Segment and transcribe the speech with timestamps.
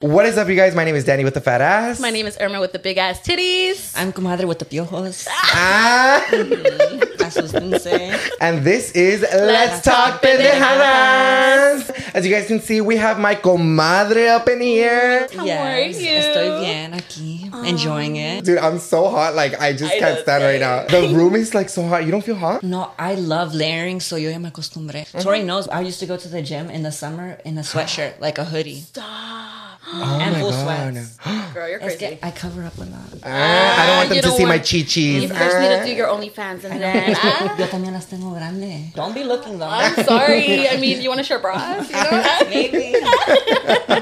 [0.00, 0.74] What is up, you guys?
[0.74, 2.00] My name is Danny with the fat ass.
[2.00, 3.92] My name is Irma with the big ass titties.
[3.94, 5.28] I'm comadre with the piojos.
[5.28, 6.24] Ah,
[7.30, 8.30] Asuspense.
[8.40, 11.90] and this is Let's, Talk Pendejadas.
[12.14, 15.28] As you guys can see, we have my comadre up in here.
[15.34, 16.10] How yes, are you?
[16.10, 18.44] Estoy bien aquí, enjoying it.
[18.44, 19.34] Dude, I'm so hot.
[19.34, 20.84] Like, I just I can't stand right now.
[20.86, 22.04] The room is like so hot.
[22.04, 22.62] You don't feel hot?
[22.62, 25.06] No, I love layering, so yo ya me acostumbré.
[25.22, 28.20] Tori knows I used to go to the gym in the summer in a sweatshirt,
[28.20, 28.80] like a hoodie.
[28.80, 29.06] Stop.
[29.92, 30.92] Oh and my full God.
[30.94, 31.16] sweats.
[31.54, 31.98] Girl, you're crazy.
[31.98, 33.20] que I cover up with that.
[33.24, 35.22] Ah, I don't want them you to don't see my want- chichis.
[35.22, 35.78] You first need Ah.
[35.80, 37.16] to do your OnlyFans and then.
[37.22, 38.92] ah, Yo también las tengo grande.
[38.94, 39.68] Don't be looking though.
[39.68, 40.68] I'm sorry.
[40.68, 41.88] I mean, you want to share bras?
[41.88, 42.24] You know?
[42.50, 42.94] Maybe.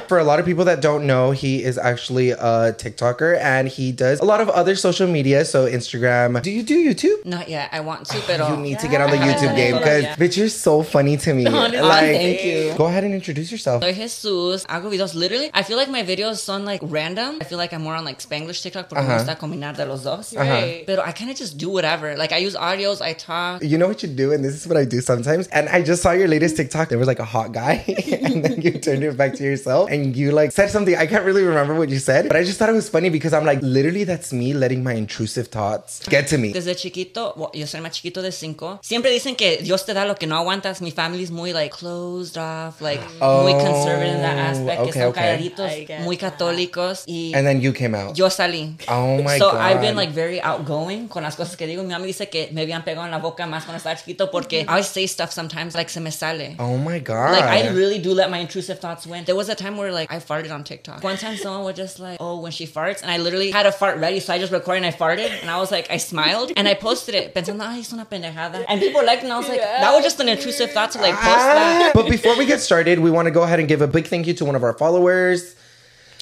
[0.09, 3.93] For a lot of people that don't know, he is actually a TikToker and he
[3.93, 5.45] does a lot of other social media.
[5.45, 6.41] So Instagram.
[6.43, 7.25] Do you do YouTube?
[7.25, 7.69] Not yet.
[7.73, 10.19] I want to, pero You need to get on the I YouTube game because yet.
[10.19, 11.47] bitch, you're so funny to me.
[11.59, 11.81] Honestly.
[11.81, 12.75] Like, Thank you.
[12.77, 13.83] go ahead and introduce yourself.
[13.83, 14.65] Soy Jesus.
[14.67, 15.15] Hago videos.
[15.15, 17.39] Literally, I feel like my videos son like random.
[17.41, 19.19] I feel like I'm more on like Spanglish TikTok porque me Uh-huh.
[19.25, 20.35] gusta combinar de los dos.
[20.35, 20.85] Right.
[20.87, 22.17] But I kind of just do whatever.
[22.17, 23.63] Like I use audios, I talk.
[23.63, 25.49] You know what you do, and this is what I do sometimes.
[25.49, 26.89] And I just saw your latest TikTok.
[26.89, 27.85] There was like a hot guy,
[28.23, 30.97] and then you turned it back to yourself, and you like said something.
[30.97, 33.33] I can't really remember what you said, but I just thought it was funny because
[33.33, 36.53] I'm like, literally, that's me letting my intrusive thoughts get to me.
[36.53, 38.79] Desde chiquito, well, yo soy más chiquito de cinco.
[38.83, 40.81] Siempre dicen que Dios te da lo que no aguantas.
[40.81, 44.81] Mi family's muy like closed off, like muy Oh, conservative in that aspect.
[44.81, 45.23] okay, que son okay.
[45.23, 47.05] Calladitos, get muy católicos.
[47.07, 48.17] Y And then you came out.
[48.17, 48.77] yo salí.
[48.89, 49.61] Oh my so God.
[49.61, 51.83] I've been like very outgoing con las cosas que digo.
[51.83, 54.61] Mi mamá dice que me habían pegado en la boca más cuando estaba chiquito porque
[54.63, 56.57] I always say stuff sometimes like se me sale.
[56.59, 57.33] Oh my god.
[57.33, 59.25] Like I really do let my intrusive thoughts win.
[59.25, 61.03] There was a time where like I farted on TikTok.
[61.05, 63.73] One time someone was just like, "Oh, when she farts," and I literally had a
[63.73, 66.53] fart ready, so I just recorded and I farted, and I was like, I smiled
[66.57, 69.49] and I posted it, pensando, "Ay, es una pendejada," and people liked, and I was
[69.49, 72.47] like, "That was just an intrusive thought to like post Ah, that." but before we
[72.47, 74.57] get started, we want to go ahead and give a big thank you to one
[74.57, 75.55] of our followers.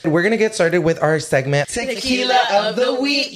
[0.09, 3.33] We're gonna get started with our segment Tequila of the Week.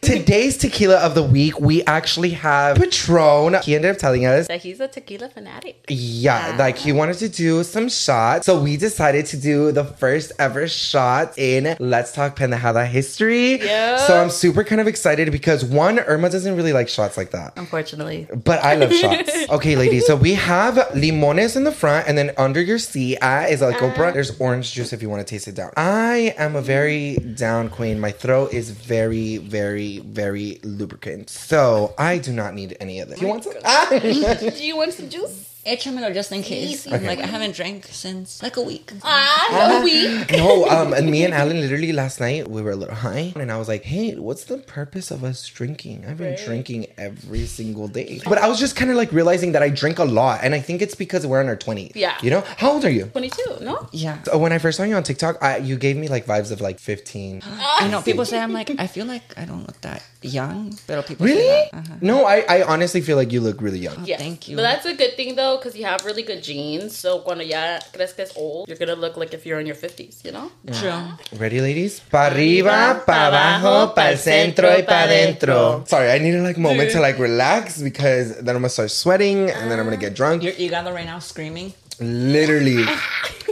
[0.00, 3.56] Today's Tequila of the Week, we actually have Patron.
[3.62, 5.84] He ended up telling us, That he's a tequila fanatic.
[5.88, 8.46] yeah, like he wanted to do some shots.
[8.46, 13.60] So we decided to do the first ever shot in Let's Talk Pendejada history.
[13.64, 13.96] Yeah.
[13.96, 17.54] So I'm super kind of excited because one, Irma doesn't really like shots like that.
[17.56, 18.28] Unfortunately.
[18.44, 19.30] But I love shots.
[19.54, 20.06] Okay, ladies.
[20.06, 23.76] So we have limones in the front, and then under your seat ah, is like
[23.76, 24.12] Oprah.
[24.12, 25.70] There's orange juice if you want to taste it down.
[25.76, 27.98] I am a very down queen.
[28.00, 31.30] My throat is very, very, very lubricant.
[31.30, 33.20] So I do not need any of this.
[33.20, 33.54] You want some?
[34.00, 35.53] Do you want some juice?
[35.66, 36.70] Échamelo just in case.
[36.86, 36.92] Easy.
[36.92, 38.92] I'm Like I haven't drank since like a week.
[39.02, 40.30] Ah, no week.
[40.32, 43.50] no, um, and me and Alan literally last night we were a little high, and
[43.50, 46.04] I was like, "Hey, what's the purpose of us drinking?
[46.08, 46.44] I've been Right.
[46.44, 49.98] drinking every single day." But I was just kind of like realizing that I drink
[49.98, 51.92] a lot, and I think it's because we're in our twenties.
[51.94, 52.16] Yeah.
[52.22, 53.06] You know, how old are you?
[53.06, 53.88] 22, no?
[53.92, 54.22] Yeah.
[54.24, 56.60] So when I first saw you on TikTok, I, you gave me like vibes of
[56.60, 57.42] like 15.
[57.80, 61.06] I know people say I'm like I feel like I don't look that young, but
[61.06, 61.40] people Really?
[61.42, 61.78] say that.
[61.78, 61.94] Uh-huh.
[62.00, 64.04] No, I, I honestly feel like you look really young.
[64.04, 64.20] Yes.
[64.20, 64.56] Thank you.
[64.56, 66.96] But that's a good thing though, because you have really good genes.
[66.96, 70.32] So cuando ya crezcas old, you're gonna look like if you're in your 50s, you
[70.32, 70.50] know?
[70.72, 71.16] True.
[71.38, 72.00] Ready, ladies?
[72.00, 75.84] Pa arriba, pa abajo, pa el centro y pa dentro.
[75.86, 79.50] Sorry, I need a like moment to like relax because then I'm gonna start sweating
[79.50, 80.16] and then I'm gonna get ah.
[80.16, 80.42] drunk.
[80.42, 81.72] You're, you got right now screaming.
[82.00, 82.84] Literally.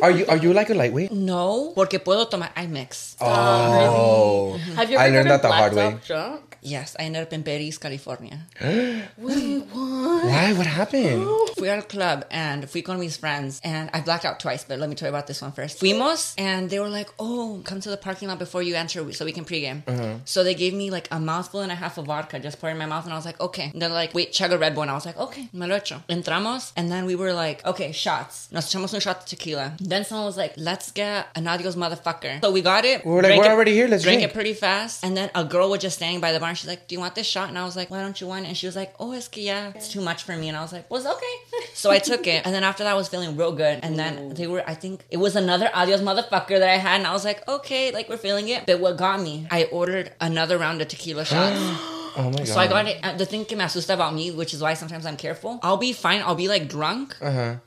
[0.02, 1.12] Are you are you like a lightweight?
[1.12, 2.50] No, porque puedo tomar.
[2.56, 3.14] I mix.
[3.20, 4.58] Oh.
[4.74, 5.94] Have you I learned that the hard way.
[5.94, 6.51] out drunk?
[6.62, 8.38] Yes, I ended up in Perris, California.
[8.62, 10.24] Wait, what?
[10.24, 10.52] Why?
[10.52, 11.26] What happened?
[11.58, 14.88] Fui a club and fui con mis friends and I blacked out twice, but let
[14.88, 15.80] me tell you about this one first.
[15.80, 19.24] Fuimos and they were like, oh, come to the parking lot before you enter so
[19.24, 19.82] we can pregame.
[19.86, 20.14] Uh-huh.
[20.24, 22.78] So they gave me like a mouthful and a half of vodka, just pour in
[22.78, 23.70] my mouth and I was like, okay.
[23.72, 24.82] And they're like, wait, chug a Red Bull.
[24.82, 26.02] And I was like, okay, me lo echo.
[26.08, 28.48] Entramos and then we were like, okay, shots.
[28.52, 29.74] Nos echamos un shot of tequila.
[29.80, 32.40] Then someone was like, let's get an adios motherfucker.
[32.40, 33.04] So we got it.
[33.04, 34.30] We were like, we're it- already here, let's drank drink.
[34.30, 35.04] it pretty fast.
[35.04, 37.00] And then a girl was just standing by the bar and she's like, do you
[37.00, 37.48] want this shot?
[37.48, 38.48] And I was like, why don't you want it?
[38.48, 40.48] And she was like, oh, que ya, it's too much for me.
[40.48, 41.34] And I was like, was okay.
[41.74, 42.44] so I took it.
[42.44, 43.80] And then after that, I was feeling real good.
[43.82, 46.96] And then they were, I think it was another adios motherfucker that I had.
[46.96, 48.66] And I was like, okay, like we're feeling it.
[48.66, 51.58] But what got me, I ordered another round of tequila shots.
[52.16, 52.46] Oh my god.
[52.48, 52.98] So I got it.
[53.02, 55.58] uh, The thing que me asusta about me, which is why sometimes I'm careful.
[55.62, 56.20] I'll be fine.
[56.22, 57.16] I'll be like drunk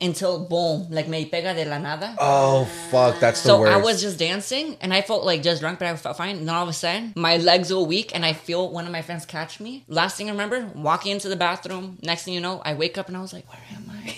[0.02, 2.16] until boom, like me pega de la nada.
[2.20, 3.74] Oh fuck, that's the So worst.
[3.74, 6.38] I was just dancing and I felt like just drunk, but I felt fine.
[6.38, 8.92] And then all of a sudden, my legs were weak and I feel one of
[8.92, 9.84] my friends catch me.
[9.88, 11.98] Last thing I remember, walking into the bathroom.
[12.04, 14.16] Next thing you know, I wake up and I was like, where am I?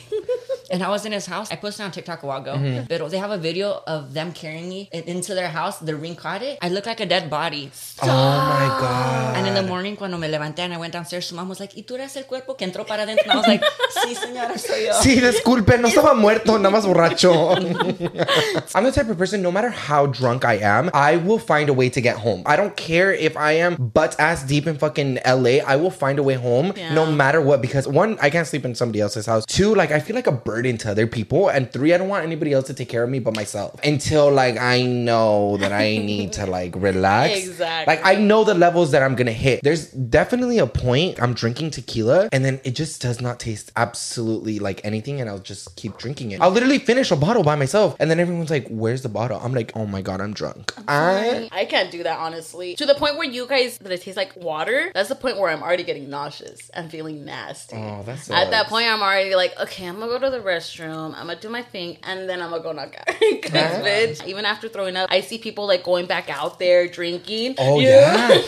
[0.70, 1.52] And I was in his house.
[1.52, 2.56] I posted on TikTok a while ago.
[2.56, 2.86] Mm-hmm.
[2.88, 5.80] But they have a video of them carrying me into their house.
[5.80, 6.58] The ring caught it.
[6.62, 7.72] I look like a dead body.
[8.02, 9.38] Oh my god.
[9.38, 11.84] And in the morning, cuando me levanté and I went downstairs, mom was like, ¿Y
[11.84, 13.24] tú eres el cuerpo que entró para adentro?
[13.24, 13.64] And I was like,
[14.04, 14.94] Sí, señora, soy yo.
[15.02, 17.56] Sí, disculpe, no estaba muerto, nada más borracho.
[18.76, 21.74] I'm the type of person, no matter how drunk I am, I will find a
[21.74, 22.44] way to get home.
[22.46, 26.20] I don't care if I am butt ass deep in fucking LA, I will find
[26.20, 26.94] a way home Yeah.
[26.94, 27.62] no matter what.
[27.62, 29.46] Because one, I can't sleep in somebody else's house.
[29.46, 31.50] Two, like I feel like a burden to other people.
[31.50, 33.80] And three, I don't want anybody else to take care of me but myself.
[33.84, 37.38] Until like I know that I need to like relax.
[37.38, 37.94] Exactly.
[37.94, 39.62] Like I know the levels that I'm gonna hit.
[39.62, 44.58] There's definitely a point I'm drinking tequila and then it just does not taste absolutely
[44.58, 46.42] like anything and I'll just keep drinking it.
[46.42, 49.40] I'll literally finish a bottle by myself and then everyone's like, Where's the bottle?
[49.44, 50.74] I'm like, Oh my god, I'm drunk.
[50.88, 52.76] I I can't do that honestly.
[52.76, 54.92] To the point where you guys that it tastes like water.
[54.96, 57.76] That's the point where I'm already getting nauseous and feeling nasty.
[57.78, 61.14] Oh, that At that point, I'm already like, okay, I'm gonna go to the restroom.
[61.16, 63.08] I'm gonna do my thing, and then I'm gonna go knock out.
[63.44, 63.84] Cause Huh?
[63.84, 67.56] bitch, even after throwing up, I see people like going back out there drinking.
[67.60, 68.32] Oh yeah.
[68.32, 68.42] Yeah.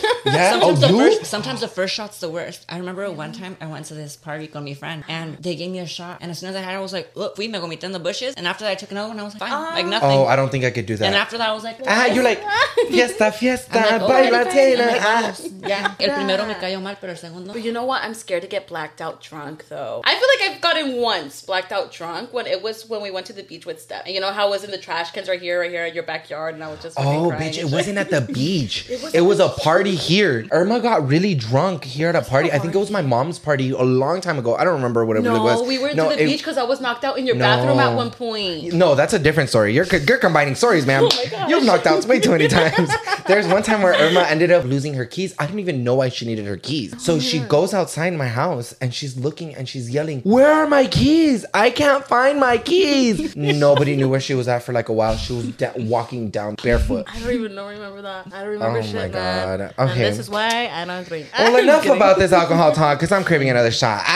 [0.62, 2.64] Oh Sometimes, the first, sometimes the first shot's the worst.
[2.68, 5.70] I remember one time I went to this party with my friend and they gave
[5.70, 6.18] me a shot.
[6.20, 7.92] And as soon as I had it, I was like, look, we me vomité in
[7.92, 8.34] the bushes.
[8.36, 9.18] And after that, I took another one.
[9.18, 10.10] I was like, fine, like nothing.
[10.10, 11.06] Oh, I don't think I could do that.
[11.06, 12.42] and after that, I was like, ah, you're like
[12.90, 14.80] fiesta, fiesta, I'm like, oh, bailatela.
[14.80, 15.20] I'm like, ah.
[15.22, 15.68] vamos.
[15.68, 15.94] ya.
[15.98, 17.52] El primero me cayó mal, pero el segundo.
[17.52, 18.02] But you know what?
[18.04, 20.02] I'm scared to get blacked out drunk though.
[20.04, 23.26] I feel like I've gotten once blacked out drunk when it was when we went
[23.26, 24.04] to the beach with Steph.
[24.06, 25.94] And you know how I was in the trash cans right here, right here in
[25.94, 28.88] your backyard, and I was just Oh, bitch, it wasn't at the beach.
[29.02, 30.46] was it was a party here.
[30.50, 32.50] Irma got really drunk here at a party.
[32.52, 34.54] I think it was my mom's party a long time ago.
[34.56, 35.68] I don't remember what it No, really was.
[35.68, 37.94] we were to the it- beach because I was knocked out in your bathroom at
[37.96, 38.72] one point.
[38.72, 39.74] No, that's a different story.
[39.74, 41.08] You're you're combining stories, ma'am.
[41.32, 41.48] Oh.
[41.48, 42.90] You've knocked out way too many times.
[43.26, 45.34] There's one time where Irma ended up losing her keys.
[45.38, 47.00] I didn't even know why she needed her keys.
[47.02, 50.86] So she goes outside my house and she's looking and she's yelling, "Where are my
[50.86, 51.44] keys?
[51.54, 55.16] I can't find my keys." Nobody knew where she was at for like a while.
[55.16, 57.06] She was da- walking down barefoot.
[57.08, 58.26] I don't even know remember that.
[58.32, 59.58] I don't remember Oh shit, my man.
[59.58, 59.60] God.
[59.78, 60.00] And Okay.
[60.10, 61.26] this is why I don't drink.
[61.38, 61.96] Well, I'm enough kidding.
[61.96, 64.02] about this alcohol talk because I'm craving another shot.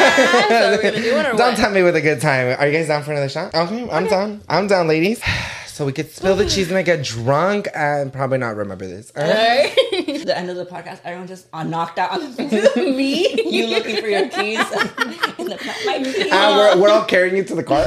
[0.00, 0.44] Ah!
[0.48, 1.56] so we're gonna do it or Don't what?
[1.56, 2.56] tell me with a good time.
[2.58, 3.54] Are you guys down for another shot?
[3.54, 4.40] Okay, I'm down.
[4.48, 5.20] I'm down, ladies.
[5.66, 9.12] So we could spill the cheese and I get drunk and probably not remember this.
[9.16, 9.72] All right?
[10.08, 10.26] Alright.
[10.26, 12.12] the end of the podcast, everyone just uh, knocked out.
[12.12, 12.36] on
[12.76, 13.28] Me?
[13.44, 14.58] you looking for your keys
[15.38, 15.74] in the car.
[15.86, 16.28] My keys.
[16.32, 17.86] Ah, we're, we're all carrying you to the car.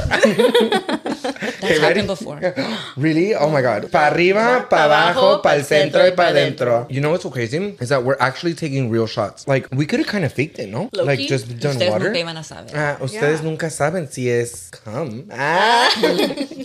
[1.22, 1.78] That's ready?
[1.80, 2.40] happened before.
[2.96, 3.34] really?
[3.34, 3.90] Oh my god.
[3.90, 6.86] Pa arriba, pa abajo, pa el centro y pa dentro.
[6.90, 7.76] You know what's so crazy?
[7.80, 9.46] Is that we're actually taking real shots.
[9.46, 10.90] Like, we could have kind of faked it, no?
[10.92, 11.28] Low like, key?
[11.28, 12.10] just done Ustedes water.
[12.12, 12.70] nunca iban a saber.
[12.74, 13.48] Ah, ustedes Yeah.
[13.48, 15.28] nunca saben si es cum.
[15.30, 15.88] Ah,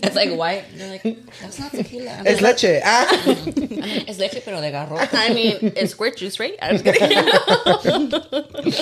[0.04, 0.66] It's like white.
[0.78, 1.04] They're like,
[1.42, 2.12] that's not tequila.
[2.20, 2.82] I'm es like, leche.
[2.84, 3.06] Ah.
[4.08, 4.98] Es leche, pero de garro.
[5.14, 6.56] I mean, it's squirt juice, right?
[6.62, 8.12] I'm just kidding.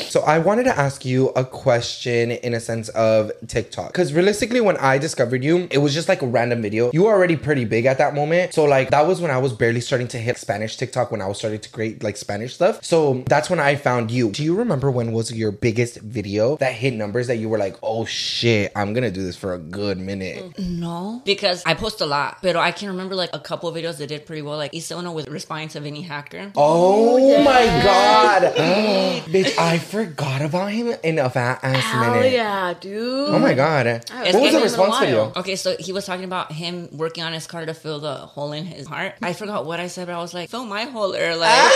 [0.09, 3.87] So I wanted to ask you a question in a sense of TikTok.
[3.91, 6.91] Because realistically, when I discovered you, it was just like a random video.
[6.93, 8.53] You were already pretty big at that moment.
[8.53, 11.27] So like that was when I was barely starting to hit Spanish TikTok when I
[11.27, 12.83] was starting to create like Spanish stuff.
[12.83, 14.31] So that's when I found you.
[14.31, 17.77] Do you remember when was your biggest video that hit numbers that you were like,
[17.83, 20.57] oh shit, I'm gonna do this for a good minute?
[20.59, 23.97] No, because I post a lot, but I can remember like a couple of videos
[23.97, 24.57] that did pretty well.
[24.57, 26.51] Like uno with responding to Vinnie Hacker.
[26.55, 28.53] Oh, oh my god.
[29.25, 32.31] Bitch, I forgot about him in a fat ass Hell minute.
[32.33, 33.29] yeah, dude.
[33.29, 33.85] Oh my god.
[33.85, 35.33] What was the response video?
[35.35, 38.51] Okay, so he was talking about him working on his car to fill the hole
[38.53, 39.15] in his heart.
[39.21, 41.71] I forgot what I said, but I was like, fill my hole or like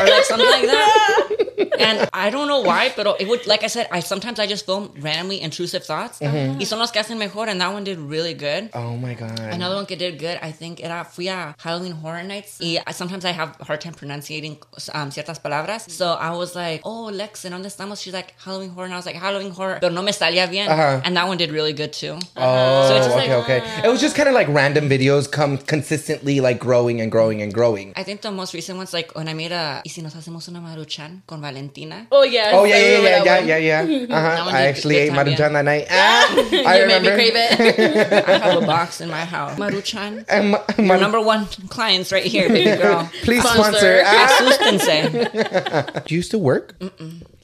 [0.00, 1.30] or like something like that.
[1.76, 4.64] And I don't know why, but it would like I said, I sometimes I just
[4.64, 6.20] film randomly intrusive thoughts.
[6.20, 8.70] Y son los que hacen mejor, and that one did really good.
[8.74, 9.38] Oh my god.
[9.40, 12.58] Another one que did good, I think, era fui a Halloween Horror Nights.
[12.60, 14.58] Y sometimes I have a hard time pronunciating
[14.92, 15.90] um, ciertas palabras.
[15.90, 18.00] So I was like, oh, Lex, ¿en dónde estamos?
[18.00, 18.84] She's like, Halloween Horror.
[18.86, 19.78] And I was like, Halloween Horror.
[19.80, 20.68] Pero no me salía bien.
[20.68, 21.02] Ajá.
[21.04, 22.18] And that one did really good too.
[22.36, 23.86] Oh, So it's just okay, like- okay.
[23.86, 27.52] It was just kind of like random videos come consistently like growing and growing and
[27.52, 27.92] growing.
[27.96, 30.48] I think the most recent one's like when I made a Y si nos hacemos
[30.48, 32.06] una maruchan con Valentina.
[32.12, 32.50] Oh yeah.
[32.54, 34.14] Oh yeah, I yeah, yeah, yeah, yeah, yeah.
[34.14, 34.50] Uh-huh.
[34.50, 35.62] I actually good ate time, maruchan yeah.
[35.62, 35.86] that night.
[35.90, 36.26] Ah,
[36.66, 37.60] I you made me crave it.
[38.28, 39.58] I have a box in my house.
[39.58, 40.24] Maruchan.
[40.28, 43.08] And ma- Your ma- number one clients right here, baby girl.
[43.22, 43.62] please Sponsor.
[43.62, 44.02] sponsor.
[44.04, 44.38] Ah.
[44.40, 46.04] Asústense.
[46.06, 46.74] Do you still work?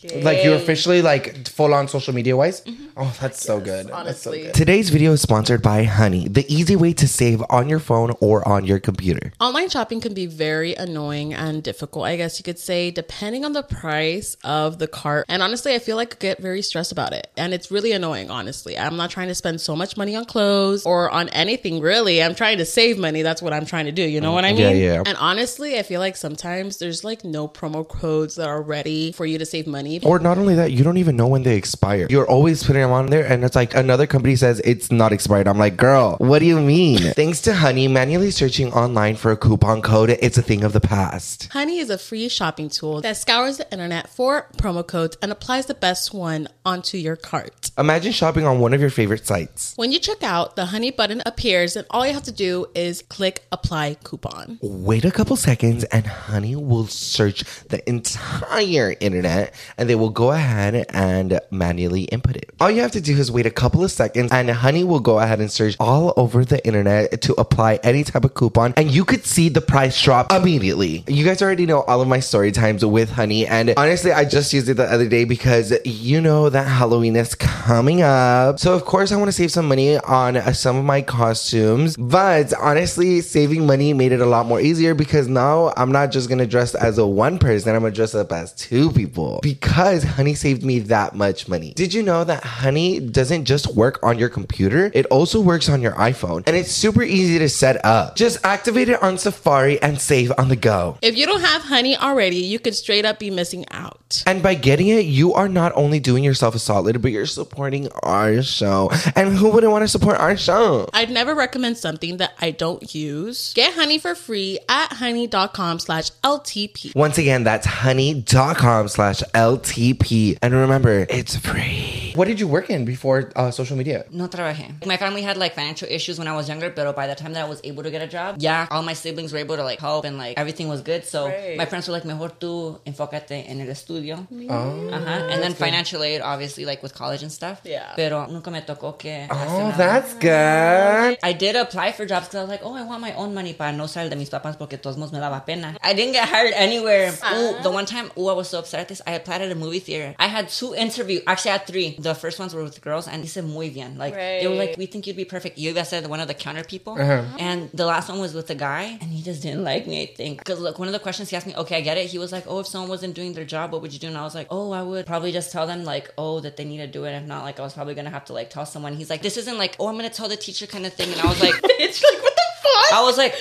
[0.02, 2.62] Like you're officially like full on social media wise?
[2.62, 2.86] Mm-hmm.
[2.96, 3.86] Oh, that's so good.
[3.86, 4.42] That's so honestly.
[4.42, 4.54] good.
[4.54, 8.46] Today's video is sponsored by Honey, the easy way to save on your phone or
[8.48, 9.32] on your computer.
[9.40, 13.52] Online shopping can be very annoying and difficult, I guess you could say, depending on
[13.52, 15.26] the price of the cart.
[15.28, 17.30] And honestly, I feel like I get very stressed about it.
[17.36, 18.78] And it's really annoying, honestly.
[18.78, 22.22] I'm not trying to spend so much money on clothes or on anything really.
[22.22, 23.22] I'm trying to save money.
[23.22, 24.02] That's what I'm trying to do.
[24.02, 24.60] You know what I mean?
[24.60, 25.02] Yeah, yeah.
[25.04, 29.26] And honestly, I feel like sometimes there's like no promo codes that are ready for
[29.26, 32.06] you to save money Or not only that, you don't even know when they expire.
[32.10, 35.48] You're always putting them on there, and it's like another company says it's not expired.
[35.48, 36.98] I'm like, girl, what do you mean?
[37.14, 40.80] Thanks to Honey, manually searching online for a coupon code, it's a thing of the
[40.80, 41.48] past.
[41.52, 45.66] Honey is a free shopping tool that scours the internet for promo codes and applies
[45.66, 47.70] the best one onto your cart.
[47.78, 49.74] Imagine shopping on one of your favorite sites.
[49.76, 53.02] When you check out, the Honey button appears, and all you have to do is
[53.02, 54.58] click apply coupon.
[54.62, 60.30] Wait a couple seconds, and Honey will search the entire internet and they will go
[60.30, 62.50] ahead and manually input it.
[62.60, 65.18] All you have to do is wait a couple of seconds, and Honey will go
[65.18, 69.06] ahead and search all over the internet to apply any type of coupon, and you
[69.06, 71.02] could see the price drop immediately.
[71.08, 74.52] You guys already know all of my story times with Honey, and honestly, I just
[74.52, 78.58] used it the other day because you know that Halloween is coming up.
[78.58, 82.52] So, of course, I want to save some money on some of my costumes, but
[82.60, 86.46] honestly, saving money made it a lot more easier because now I'm not just gonna
[86.46, 90.62] dress as a one person, I'm gonna dress up as two people because Honey saved
[90.64, 91.72] me that much money.
[91.74, 95.80] Did you know that Honey doesn't just work on your computer, it also works on
[95.80, 98.16] your iPhone, and it's super easy to set up.
[98.16, 100.98] Just activate it on Safari and save on the go.
[101.02, 104.22] If you don't have Honey already, you could straight up be missing out.
[104.26, 107.88] And by getting it, you are not only doing yourself a solid, but you're supporting
[108.02, 108.90] our show.
[109.14, 110.88] And who wouldn't want to support our show?
[110.92, 113.52] I'd never recommend something that I don't use.
[113.54, 116.94] Get Honey for free at honey.com slash LTP.
[116.94, 119.59] Once again, that's honey.com slash LTP.
[119.62, 122.12] TP and remember, it's free.
[122.16, 124.04] What did you work in before uh, social media?
[124.10, 124.84] No trabajé.
[124.86, 127.44] My family had like financial issues when I was younger, but by the time that
[127.44, 129.78] I was able to get a job, yeah, all my siblings were able to like
[129.78, 131.04] help and like everything was good.
[131.04, 131.56] So Right.
[131.56, 134.26] my parents were like, mejor tú enfócate en el estudio.
[134.50, 135.30] Oh, Ajá.
[135.30, 137.60] And then financial aid, obviously, like with college and stuff.
[137.64, 137.92] Yeah.
[137.96, 139.28] Pero nunca me tocó que.
[139.30, 141.18] oh that's good.
[141.22, 143.52] I did apply for jobs because I was like, oh, I want my own money
[143.52, 145.76] para no ser el de mis papás porque todos modos me daba pena.
[145.82, 147.10] I didn't get hired anywhere.
[147.34, 149.00] Ooh, the one time, ooh, I was so upset at this.
[149.06, 150.14] I applied at a movie theater.
[150.18, 151.22] I had two interviews.
[151.26, 151.96] Actually, I had three.
[151.98, 153.98] The first ones were with girls, and they said muy bien.
[153.98, 155.58] Like they were like, we think you'd be perfect.
[155.58, 157.24] You guys said one of the counter people, Uh-huh.
[157.38, 160.02] and the last one was with a guy, and he just didn't like me.
[160.02, 162.06] I think because look, one of the questions he asked me, okay, I get it.
[162.06, 164.08] He was like, oh, if someone wasn't doing their job, what would you do?
[164.08, 166.64] And I was like, oh, I would probably just tell them like, oh, that they
[166.64, 167.12] need to do it.
[167.12, 168.94] If not, like, I was probably gonna have to like tell someone.
[168.94, 171.10] He's like, this isn't like, oh, I'm gonna tell the teacher kind of thing.
[171.12, 171.54] And I was like.
[171.82, 172.39] It's like, what the
[172.74, 172.92] fuck?
[172.98, 173.34] I was like,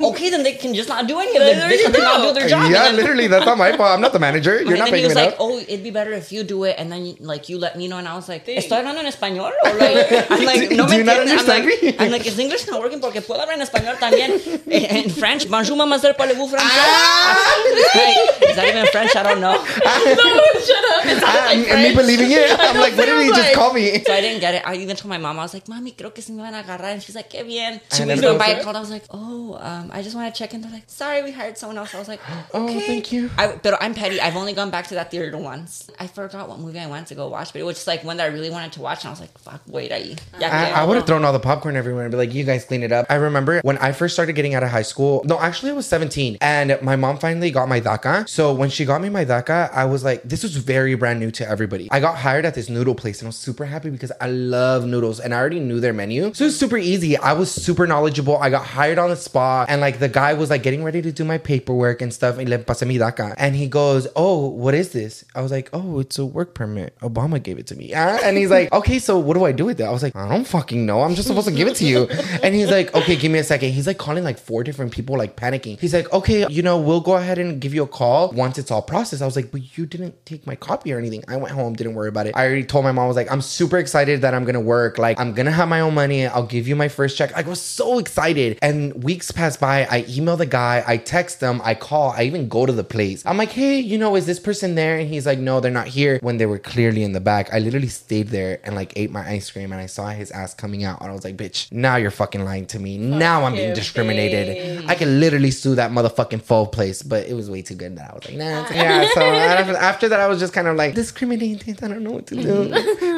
[0.00, 1.56] okay, then they can just not do any of it.
[1.68, 2.32] They you can not go.
[2.32, 2.70] do their job.
[2.70, 3.90] Yeah, then- literally, that's not my fault.
[3.90, 4.60] I'm not the manager.
[4.60, 5.36] You're and not then he was like, up.
[5.40, 7.98] "Oh, it'd be better if you do it, and then like you let me know."
[7.98, 8.56] And I was like, Sí.
[8.56, 11.48] "Estoy hablando en español?" Or like, I'm like, Do- "No do me you not entiendes?"
[11.48, 11.96] I'm understand like, me?
[11.98, 13.00] I'm like, "Is English not working?
[13.00, 16.70] Porque puedo hablar en español también." En en French, bonjour, mademoiselle, parlez-vous français?
[16.70, 17.62] Ah!
[17.94, 19.14] like, is that even French?
[19.16, 19.52] I don't know.
[19.54, 20.28] no,
[20.60, 21.06] shut up.
[21.06, 23.40] It sounded Ah, like and me believing it, I I'm like, what did he just
[23.40, 24.02] like- call me?
[24.04, 24.62] So I didn't get it.
[24.66, 26.62] I even told my mom, I was like, Mommy, creo que se me van a
[26.62, 26.92] agarrar.
[26.94, 27.80] And she's like, qué bien.
[27.90, 28.76] Two And weeks then- went by, I called.
[28.76, 30.60] I was like, oh, um, I just want to check in.
[30.60, 31.94] They're like, sorry, we hired someone else.
[31.94, 32.20] I was like,
[32.54, 33.30] Oh, thank you.
[33.38, 34.20] I, but I'm petty.
[34.20, 35.90] I've only gone back to that theater once.
[35.98, 38.16] I forgot what movie I wanted to go watch, but it was just like one
[38.18, 39.04] that I really wanted to watch.
[39.04, 40.18] And I was like, fuck, wait, ahí.
[40.40, 42.64] Ya I, I would have thrown all the popcorn everywhere and be like, you guys
[42.64, 43.06] clean it up.
[43.08, 45.22] I remember when I first started getting out of high school.
[45.24, 46.38] No, actually, I was 17.
[46.40, 48.28] And my mom finally got my DACA.
[48.28, 51.30] So when she got me my DACA, I was like, this was very brand new
[51.32, 51.88] to everybody.
[51.90, 54.84] I got hired at this noodle place and I was super happy because I love
[54.86, 56.32] noodles and I already knew their menu.
[56.34, 57.16] So it was super easy.
[57.16, 58.36] I was super knowledgeable.
[58.38, 59.68] I got hired on the spot.
[59.70, 62.38] And like the guy was like getting ready to do my paperwork and stuff.
[62.38, 65.24] And he goes, oh, what is this?
[65.34, 66.98] I was like, oh, it's a work permit.
[67.00, 67.92] Obama gave it to me.
[67.94, 69.84] Ah, And he's like, okay, so what do I do with it?
[69.84, 71.02] I was like, I don't fucking know.
[71.02, 72.08] I'm just supposed to give it to you.
[72.42, 73.72] And he's like, okay, give me a second.
[73.72, 75.78] He's like calling like four different people, like panicking.
[75.80, 78.70] He's like, okay, you know, we'll go ahead and give you a call once it's
[78.70, 79.22] all processed.
[79.22, 81.24] I was like, but you didn't take my copy or anything.
[81.28, 82.36] I went home, didn't worry about it.
[82.36, 84.98] I already told my mom, I was like, I'm super excited that I'm gonna work.
[84.98, 86.26] Like, I'm gonna have my own money.
[86.26, 87.32] I'll give you my first check.
[87.36, 88.39] I was so excited.
[88.62, 89.86] And weeks pass by.
[89.90, 93.22] I email the guy, I text them, I call, I even go to the place.
[93.26, 94.98] I'm like, hey, you know, is this person there?
[94.98, 96.18] And he's like, no, they're not here.
[96.22, 99.28] When they were clearly in the back, I literally stayed there and like ate my
[99.28, 101.00] ice cream and I saw his ass coming out.
[101.00, 102.98] And I was like, bitch, now you're fucking lying to me.
[102.98, 104.84] now I'm being discriminated.
[104.88, 108.10] I can literally sue that motherfucking faux place, but it was way too good that
[108.10, 108.66] I was like, nah.
[108.70, 109.08] yeah.
[109.14, 111.82] So after, after that, I was just kind of like discriminated.
[111.82, 112.70] I don't know what to do.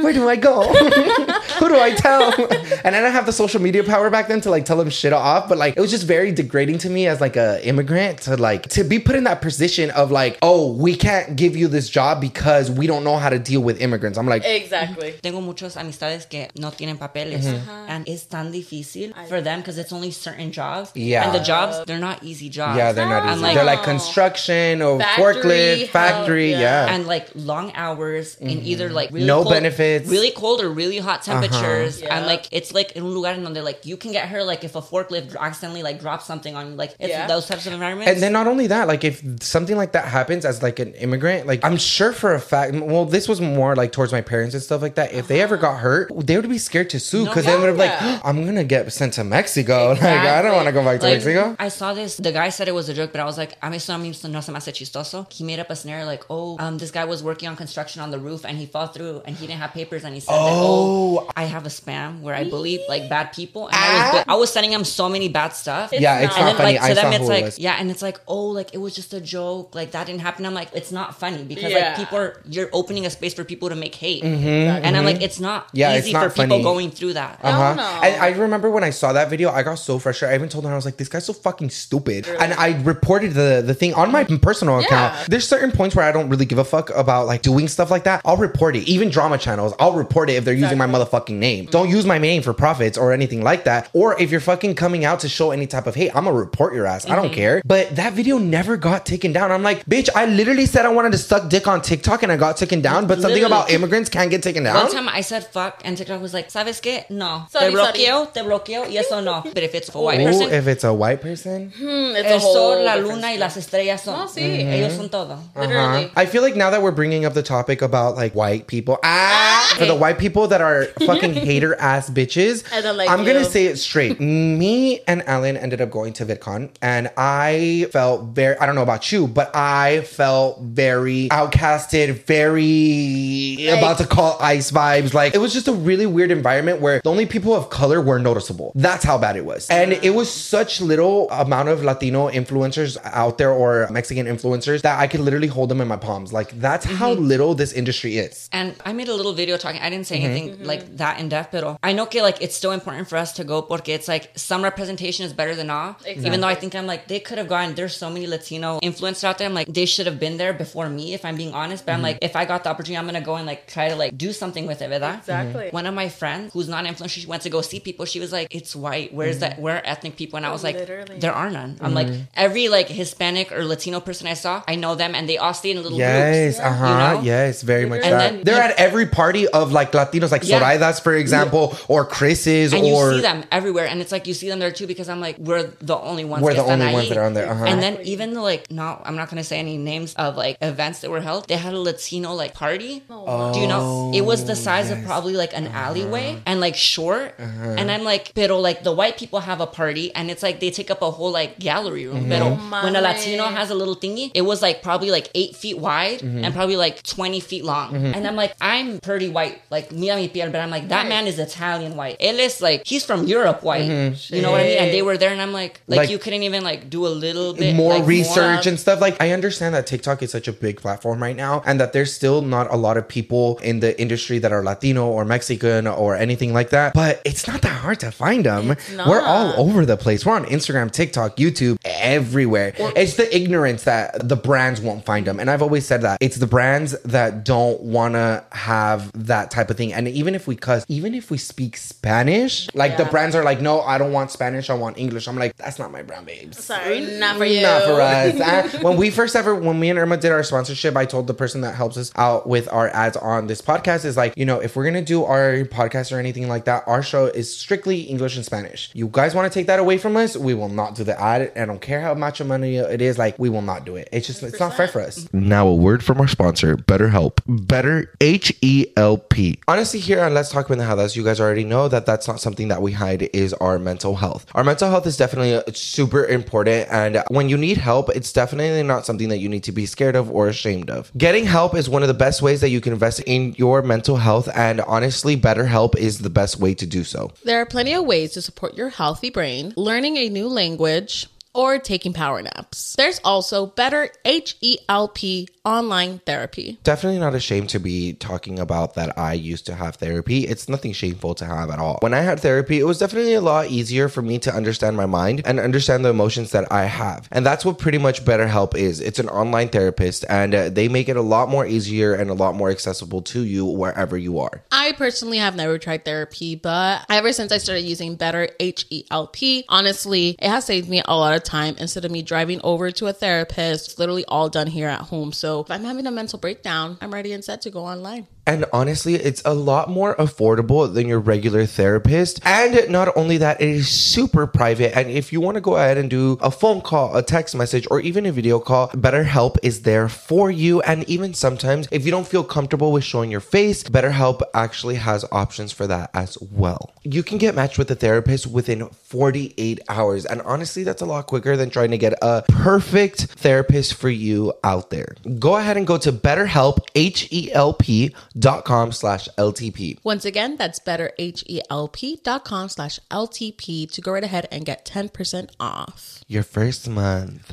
[0.02, 0.72] Where do I go?
[1.58, 2.32] Who do I tell?
[2.84, 5.11] And I didn't have the social media power back then to like tell them shit
[5.12, 8.36] off, but like it was just very degrading to me as like a immigrant to
[8.36, 11.88] like to be put in that position of like, oh, we can't give you this
[11.88, 14.18] job because we don't know how to deal with immigrants.
[14.18, 15.14] I'm like, Exactly.
[15.22, 17.46] Tengo muchos amistades que no tienen papeles,
[17.88, 20.90] and it's tan difícil for them because it's only certain jobs.
[20.94, 21.24] Yeah.
[21.24, 22.76] and the jobs they're not easy jobs.
[22.76, 23.42] yeah, they're not easy.
[23.42, 26.50] like- they're like construction or Factory, forklift, help, factory.
[26.52, 26.60] yeah.
[26.86, 26.94] yeah.
[26.94, 28.66] and like long hours in mm-hmm.
[28.66, 30.08] either like really No cold- benefits.
[30.08, 31.40] really cold or really hot uh-huh.
[31.40, 32.16] temperatures, Yeah.
[32.16, 34.64] and like it's like in un lugar in donde like you can get her like
[34.64, 36.74] if a forklift accidentally like drop something on you.
[36.76, 37.26] Like it's Yeah.
[37.26, 38.12] those types of environments.
[38.12, 41.46] And then not only that, like if something like that happens as like an immigrant,
[41.46, 44.62] like I'm sure for a fact, well, this was more like towards my parents and
[44.62, 45.12] stuff like that.
[45.12, 47.80] If they ever got hurt, they would be scared to sue because they would have
[47.80, 48.06] Uh-huh.
[48.06, 48.12] yeah.
[48.14, 49.90] like, I'm gonna get sent to Mexico.
[50.02, 51.56] Like I don't want to go back to Like, Mexico.
[51.58, 52.16] I saw this.
[52.16, 53.96] The guy said it was a joke, but I was like, a mí eso a
[53.98, 55.26] mí no se me hace chistoso.
[55.32, 58.10] He made up a scenario like, oh, um, this guy was working on construction on
[58.10, 60.38] the roof and he fell through and he didn't have papers and he said, that,
[60.42, 61.18] Oh.
[61.26, 64.34] oh, I have a spam where I believe like bad people and I was I
[64.34, 65.92] was sending him so many bad stuff.
[65.92, 66.38] yeah, it's not.
[66.38, 66.78] and not then funny.
[66.78, 67.58] like to saw them it's like was.
[67.58, 70.44] yeah and it's like oh like it was just a joke like that didn't happen
[70.46, 71.78] i'm like it's not funny because Yeah.
[71.88, 75.22] like people are you're opening a space for people to make hate and i'm like
[75.22, 77.74] it's not Mm-hmm, Yeah, easy it's not for people going through that Uh-huh.
[77.74, 77.82] no.
[78.02, 80.32] And I remember when I saw that video, I got so frustrated.
[80.32, 83.34] I even told her I was like, "This guy's so fucking stupid," and I reported
[83.34, 85.28] the the thing on my personal account.
[85.28, 88.04] There's certain points where I don't really give a fuck about like doing stuff like
[88.04, 88.22] that.
[88.24, 88.88] I'll report it.
[88.88, 91.66] Even drama channels, I'll report it if they're using my motherfucking name.
[91.66, 93.88] Don't use my name for profits or anything like that.
[93.92, 96.74] Or if you're fucking coming out to show any type of hate, I'm gonna report
[96.74, 97.08] your ass.
[97.08, 97.62] I don't care.
[97.64, 99.50] But that video never got taken down.
[99.52, 102.36] I'm like, bitch, I literally said I wanted to suck dick on TikTok and I
[102.36, 103.06] got taken down.
[103.06, 104.76] But something about immigrants can't get taken down.
[104.76, 107.08] One time I said fuck and TikTok was like, ¿sabes qué?
[107.10, 107.46] No.
[107.50, 109.42] Sorry, te bloqueo, te bloqueo, y eso no.
[109.54, 111.70] But if it's a white Ooh, person, if it's a white person.
[111.76, 114.18] Hmm, It's el a whole sol, la luna y las estrellas son.
[114.18, 114.40] No, sí.
[114.42, 115.38] Ellos son todo.
[115.56, 116.10] Literally.
[116.16, 119.74] I feel like now that we're bringing up the topic about like white people, ah,
[119.78, 123.44] for the white people that are fucking hater ass bitches, I don't like I'm gonna
[123.44, 124.20] say it straight.
[124.62, 128.56] Me and Ellen ended up going to VidCon, and I felt very.
[128.58, 134.36] I don't know about you, but I felt very outcasted, very Like- about to call
[134.40, 135.12] ice vibes.
[135.14, 138.20] Like it was just a really weird environment where the only people of color were
[138.20, 138.70] noticeable.
[138.76, 143.38] That's how bad it was, and it was such little amount of Latino influencers out
[143.38, 146.32] there or Mexican influencers that I could literally hold them in my palms.
[146.32, 148.48] Like that's how little this industry is.
[148.52, 149.80] And I made a little video talking.
[149.80, 150.30] I didn't say Mm-hmm.
[150.30, 153.32] anything like that in depth, but I know que like it's still important for us
[153.38, 155.90] to go porque it's like some representation is better than all.
[156.28, 157.68] Even though I think I'm like they could have gone.
[157.78, 159.48] There's so many Latino influencers out there.
[159.50, 161.04] I'm like they should have been there before me.
[161.18, 162.18] If I'm being honest, but I'm Mm-hmm.
[162.18, 164.30] like if I got the opportunity, I'm gonna go and like try to like do
[164.42, 164.88] something with it.
[164.94, 165.16] ¿verdad?
[165.24, 165.66] Exactly.
[165.80, 168.04] One of my friends who's not an influencer, she went to go see people.
[168.14, 169.08] She was like, "It's white.
[169.18, 169.52] Where's that?
[169.64, 171.18] Where are ethnic people?" And I was like, Literally.
[171.24, 172.08] "There are none." I'm like
[172.46, 175.70] every like Hispanic or Latino person I saw, I know them, and they all stay
[175.74, 176.58] in little Yes, groups.
[176.68, 176.86] uh huh.
[176.90, 177.14] You know?
[177.34, 178.20] Yes, very much And that.
[178.32, 180.60] then They're you- at every party of like Latinos, like Yeah.
[180.60, 184.34] Soraidas, for example, or Chris's, and or you see them everywhere and it's like you
[184.42, 187.08] see them there too because i'm like we're the only ones We're the only ones
[187.10, 187.70] that are on there, uh-huh.
[187.70, 191.00] and then even the like no i'm not gonna say any names of like events
[191.00, 193.02] that were held they had a latino like party.
[193.08, 194.12] Do you know?
[194.14, 195.78] It was the oh, size of probably like an uh-huh.
[195.86, 197.34] alleyway and like short.
[197.38, 197.76] Uh-huh.
[197.78, 200.70] And i'm like pero like the white people have a party and it's like they
[200.70, 202.28] take up a whole like gallery room.
[202.28, 202.84] Pero mm-hmm.
[202.84, 206.20] when a latino has a little thingy it was like probably like eight feet wide
[206.20, 206.44] mm-hmm.
[206.44, 207.92] and probably like 20 feet long.
[207.92, 208.14] Mm-hmm.
[208.14, 211.26] And i'm like i'm pretty white like mira mi piel but i'm like that man
[211.26, 212.18] is italian white.
[212.20, 213.88] Él es like he's from europe white
[214.32, 216.18] you know what i mean and they were there and i'm like like, Like- you
[216.18, 219.00] couldn't even like do a little bit more like, research more- and stuff.
[219.00, 222.12] Like, I understand that TikTok is such a big platform right now, and that there's
[222.12, 226.16] still not a lot of people in the industry that are Latino or Mexican or
[226.16, 226.94] anything like that.
[226.94, 228.76] But it's not that hard to find them.
[229.06, 230.24] We're all over the place.
[230.26, 232.72] We're on Instagram, TikTok, YouTube, everywhere.
[232.96, 235.38] it's the ignorance that the brands won't find them.
[235.40, 239.70] And I've always said that it's the brands that don't want to have that type
[239.70, 239.92] of thing.
[239.92, 243.60] And even if we cuss, even if we speak Spanish, like the brands are like,
[243.60, 244.70] no, I don't want Spanish.
[244.70, 245.26] I want English.
[245.26, 246.62] I'm like, that's not my brand, babes.
[246.64, 247.62] Sorry, not for you.
[247.62, 248.72] Not for us.
[248.82, 251.60] When we first ever, when me and Irma did our sponsorship, I told the person
[251.62, 254.76] that helps us out with our ads on this podcast is like, you know, if
[254.76, 258.44] we're gonna do our podcast or anything like that, our show is strictly English and
[258.44, 258.90] Spanish.
[258.94, 260.36] You guys want to take that away from us?
[260.36, 261.52] We will not do the ad.
[261.56, 263.18] I don't care how much money it is.
[263.18, 264.08] Like, we will not do it.
[264.12, 265.28] It's just, it's not fair for us.
[265.32, 267.40] Now, a word from our sponsor, BetterHelp.
[267.46, 269.58] Better H E L P.
[269.68, 272.82] Honestly, here on Let's Talk Pendejadas, you guys already know that that's not something that
[272.82, 273.22] we hide.
[273.32, 274.44] Is our mental health.
[274.54, 278.82] Our mental health is definitely uh, super important, and when you need help, it's definitely
[278.82, 281.10] not something that you need to be scared of or ashamed of.
[281.16, 284.16] Getting help is one of the best ways that you can invest in your mental
[284.16, 287.30] health, and honestly, BetterHelp is the best way to do so.
[287.44, 291.78] There are plenty of ways to support your healthy brain, learning a new language, or
[291.78, 292.94] taking power naps.
[292.94, 296.78] There's also Better H-E-L-P online therapy.
[296.82, 300.46] Definitely not ashamed to be talking about that I used to have therapy.
[300.46, 301.98] It's nothing shameful to have at all.
[302.00, 305.06] When I had therapy, it was definitely a lot easier for me to understand my
[305.06, 307.28] mind and understand the emotions that I have.
[307.30, 309.00] And that's what pretty much BetterHelp is.
[309.00, 312.34] It's an online therapist and uh, they make it a lot more easier and a
[312.34, 314.62] lot more accessible to you wherever you are.
[314.72, 320.36] I personally have never tried therapy, but ever since I started using Better H-E-L-P, honestly,
[320.40, 323.12] it has saved me a lot of time instead of me driving over to a
[323.12, 323.90] therapist.
[323.90, 325.32] It's literally all done here at home.
[325.32, 328.26] So if I'm having a mental breakdown, I'm ready and set to go online.
[328.46, 332.40] And honestly, it's a lot more affordable than your regular therapist.
[332.44, 334.96] And not only that, it is super private.
[334.96, 337.86] And if you want to go ahead and do a phone call, a text message,
[337.90, 340.80] or even a video call, BetterHelp is there for you.
[340.82, 345.24] And even sometimes, if you don't feel comfortable with showing your face, BetterHelp actually has
[345.30, 346.92] options for that as well.
[347.04, 350.26] You can get matched with a therapist within 48 hours.
[350.26, 354.52] And honestly, that's a lot quicker than trying to get a perfect therapist for you
[354.64, 355.14] out there.
[355.38, 359.98] Go ahead and go to BetterHelp, H-E-L-P dot com slash LTP.
[360.04, 366.22] Once again, that's betterhelp.com slash LTP to go right ahead and get 10% off.
[366.28, 367.52] Your first month.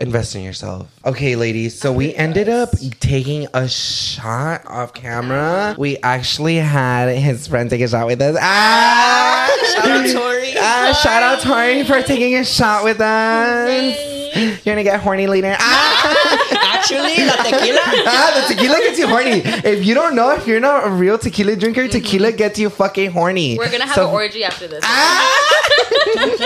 [0.00, 0.88] Invest in yourself.
[1.04, 1.78] Okay, ladies.
[1.78, 5.74] So we ended up taking a shot off camera.
[5.78, 8.36] We actually had his friend take a shot with us.
[8.40, 9.48] Ah!
[9.74, 10.54] Shout out Tori.
[10.58, 13.96] Ah, shout out Tori for taking a shot with us.
[14.36, 15.56] You're gonna get horny later.
[15.58, 16.52] Ah!
[16.86, 17.80] Actually, la tequila.
[18.06, 19.42] ah, the tequila gets you horny.
[19.44, 23.10] If you don't know, if you're not a real tequila drinker, tequila gets you fucking
[23.10, 23.58] horny.
[23.58, 24.82] We're gonna have So- an orgy after this.
[24.84, 25.75] Don't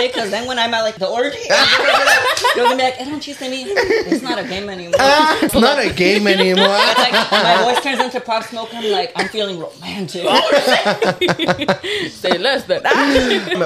[0.01, 1.37] play because then when I'm at like the orgy,
[2.55, 3.63] you're gonna be like, "Eh, don't you me?
[3.65, 4.95] It's not a game anymore.
[4.99, 6.67] Ah, it's not a game anymore.
[7.01, 8.69] Like my voice turns into pop smoke.
[8.73, 10.23] I'm like, I'm feeling romantic.
[12.11, 12.83] Say less than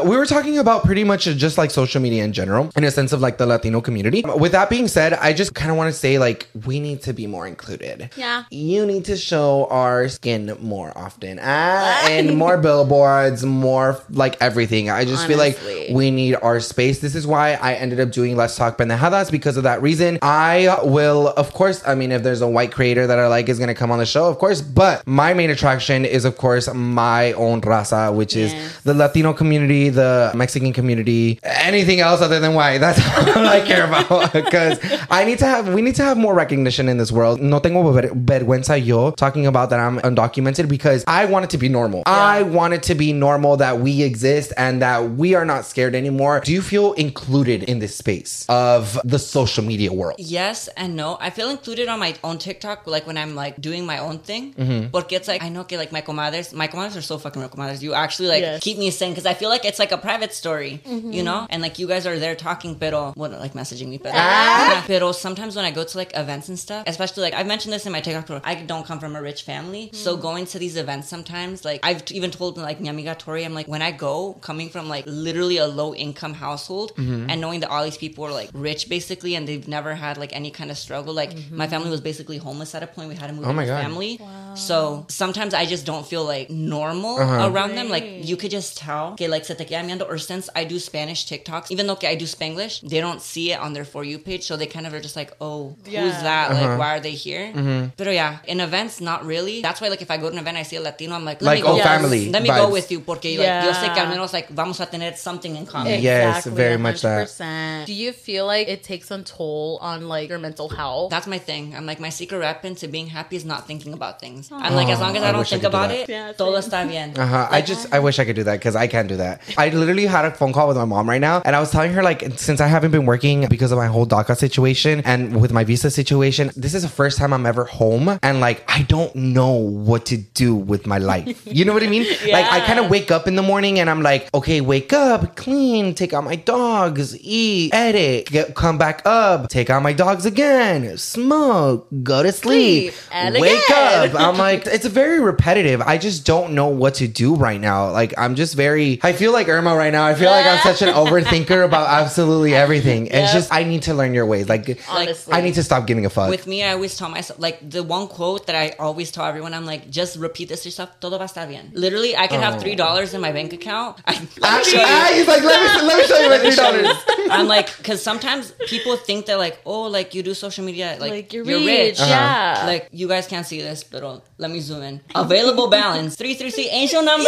[0.08, 3.12] we were talking about pretty much just like social media in general, in a sense
[3.12, 4.24] of like the Latino community.
[4.24, 7.14] With that being said, I just kind of want to say like we need to
[7.14, 8.10] be more included.
[8.16, 8.46] Yeah.
[8.52, 11.40] You need to show our skin more often.
[11.42, 14.90] Ah, and more billboards, more like everything.
[14.90, 15.60] I just feel like
[15.92, 17.00] we need our space.
[17.00, 20.18] This is why I ended up doing Let's Talk Pendejadas because of that reason.
[20.22, 23.60] I will, of course, I mean, if there's a white creator that I like is
[23.60, 26.74] going to come on the show, of course, but my main attraction is, of course,
[26.74, 32.54] my own raza, which is the Latino community, the Mexican community, anything else other than
[32.54, 32.78] white.
[32.86, 33.00] That's
[33.36, 36.90] all I care about because I need to have, we need to have more recognition
[36.90, 37.42] in this world.
[37.42, 41.58] No tengo ver- vergüenza yo talking about that I'm undocumented because I want it to
[41.58, 42.04] be normal.
[42.06, 45.96] I want it to be normal that we exist and that we are not scared
[45.96, 46.15] anymore.
[46.16, 50.16] Do you feel included in this space of the social media world?
[50.20, 51.18] Yes and no.
[51.20, 54.54] I feel included on my own TikTok, like when I'm like doing my own thing.
[54.54, 54.90] Mm-hmm.
[54.92, 57.50] Porque it's like I know que like my comadres, my comadres are so fucking real
[57.50, 57.82] comadres.
[57.82, 58.62] You actually like Yes.
[58.64, 61.12] keep me sane because I feel like it's like a private story, Mm-hmm.
[61.12, 61.48] you know.
[61.50, 64.84] And like you guys are there talking, pero what like messaging me, pero Ah.
[64.88, 67.86] pero sometimes when I go to like events and stuff, especially like I've mentioned this
[67.86, 69.98] in my TikTok, pero I don't come from a rich family, Mm-hmm.
[69.98, 73.54] so going to these events sometimes, like I've even told like mi amiga Tori, I'm
[73.54, 77.30] like when I go coming from like literally a low income household Mm-hmm.
[77.30, 80.34] and knowing that all these people are like rich basically and they've never had like
[80.36, 81.14] any kind of struggle.
[81.14, 81.58] Like Mm-hmm.
[81.58, 83.10] my family was basically homeless at a point.
[83.10, 83.82] We had to move Oh my God.
[83.82, 84.20] family.
[84.56, 87.50] So sometimes I just don't feel like normal Uh-huh.
[87.52, 87.90] around them.
[87.90, 90.08] Like you could just tell que like se te queda mirando.
[90.08, 93.52] Or since I do Spanish TikToks, even though que I do Spanglish, they don't see
[93.52, 94.44] it on their for you page.
[94.46, 96.02] So they kind of are just like, oh, Yeah.
[96.04, 96.52] who's that?
[96.52, 96.62] Uh-huh.
[96.70, 97.52] Like why are they here?
[97.54, 97.88] Mm-hmm.
[97.98, 99.62] But yeah, in events, not really.
[99.62, 101.42] That's why like if I go to an event, I see a Latino, I'm like,
[101.42, 101.80] let Like, me go.
[101.80, 104.14] oh, family Let me go with you porque like, yo sé que al Yeah.
[104.16, 105.95] menos like vamos a tener something in common.
[106.02, 107.86] Yes, very much that.
[107.86, 111.10] Do you feel like it takes a toll on like your mental health?
[111.12, 111.76] That's my thing.
[111.76, 114.50] I'm like my secret weapon to being happy is not thinking about things.
[114.52, 116.34] I'm like as long as I I don't wish I think do about it, Yeah,
[116.34, 117.18] todo está bien.
[117.18, 117.48] Uh-huh.
[117.50, 119.42] I just I wish I could do that because I can't do that.
[119.58, 121.94] I literally had a phone call with my mom right now, and I was telling
[121.94, 125.52] her like since I haven't been working because of my whole DACA situation and with
[125.52, 129.16] my visa situation, this is the first time I'm ever home, and like I don't
[129.16, 131.42] know what to do with my life.
[131.46, 132.06] You know what I mean?
[132.36, 135.36] Like I kind of wake up in the morning and I'm like, okay, wake up,
[135.36, 140.26] clean, take out my dogs, eat, edit, get, come back up, take out my dogs
[140.26, 144.16] again, smoke, go to sleep, Sleep, wake again.
[144.16, 144.20] up.
[144.20, 145.82] I'm like, it's very repetitive.
[145.82, 147.92] I just don't know what to do right now.
[147.92, 150.06] Like, I'm just very, I feel like Irma right now.
[150.06, 153.08] I feel like I'm such an overthinker about absolutely everything.
[153.08, 154.48] It's just, I need to learn your ways.
[154.50, 155.34] Like, Honestly.
[155.34, 156.30] I need to stop giving a fuck.
[156.30, 159.54] With me, I always tell myself, like, the one quote that I always tell everyone,
[159.54, 161.72] I'm like, just repeat this to yourself, todo va a estar bien.
[161.74, 163.98] Literally, I can have $3 in my bank account.
[164.06, 164.84] I, let me show you.
[164.86, 166.98] ah, he's like, let me, let me show you my three dollars.
[167.32, 171.12] I'm like, because sometimes people think that, like, oh, like, you do social media, like,
[171.12, 172.00] Like, you're, you're, rich, rich.
[172.00, 172.10] Uh-huh.
[172.10, 172.64] yeah.
[172.66, 175.02] Like, you guys can't see this, but let me zoom in.
[175.14, 177.28] Available balance, 333 angel numbers.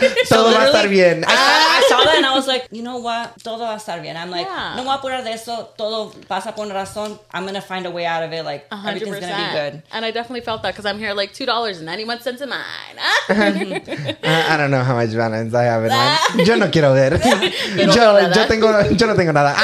[0.28, 1.24] Todo va a estar bien.
[1.24, 1.78] I, saw, Ah.
[1.78, 3.42] I saw that and I was like, you know what?
[3.42, 4.16] Todo va a estar bien.
[4.16, 4.74] I'm like, Yeah.
[4.76, 5.68] no me voy a apurar de eso.
[5.76, 7.18] Todo pasa por una razón.
[7.32, 8.44] I'm going to find a way out of it.
[8.44, 9.82] Like, A hundred everything's going to be good.
[9.92, 12.40] And I definitely felt that because I'm here like two dollars and ninety one cents
[12.40, 12.60] in mine.
[13.28, 16.18] I, I don't know how much balance I have in mine.
[16.46, 17.12] Yo no quiero ver.
[17.76, 18.34] yo, nada.
[18.34, 19.54] yo, tengo, yo no tengo nada.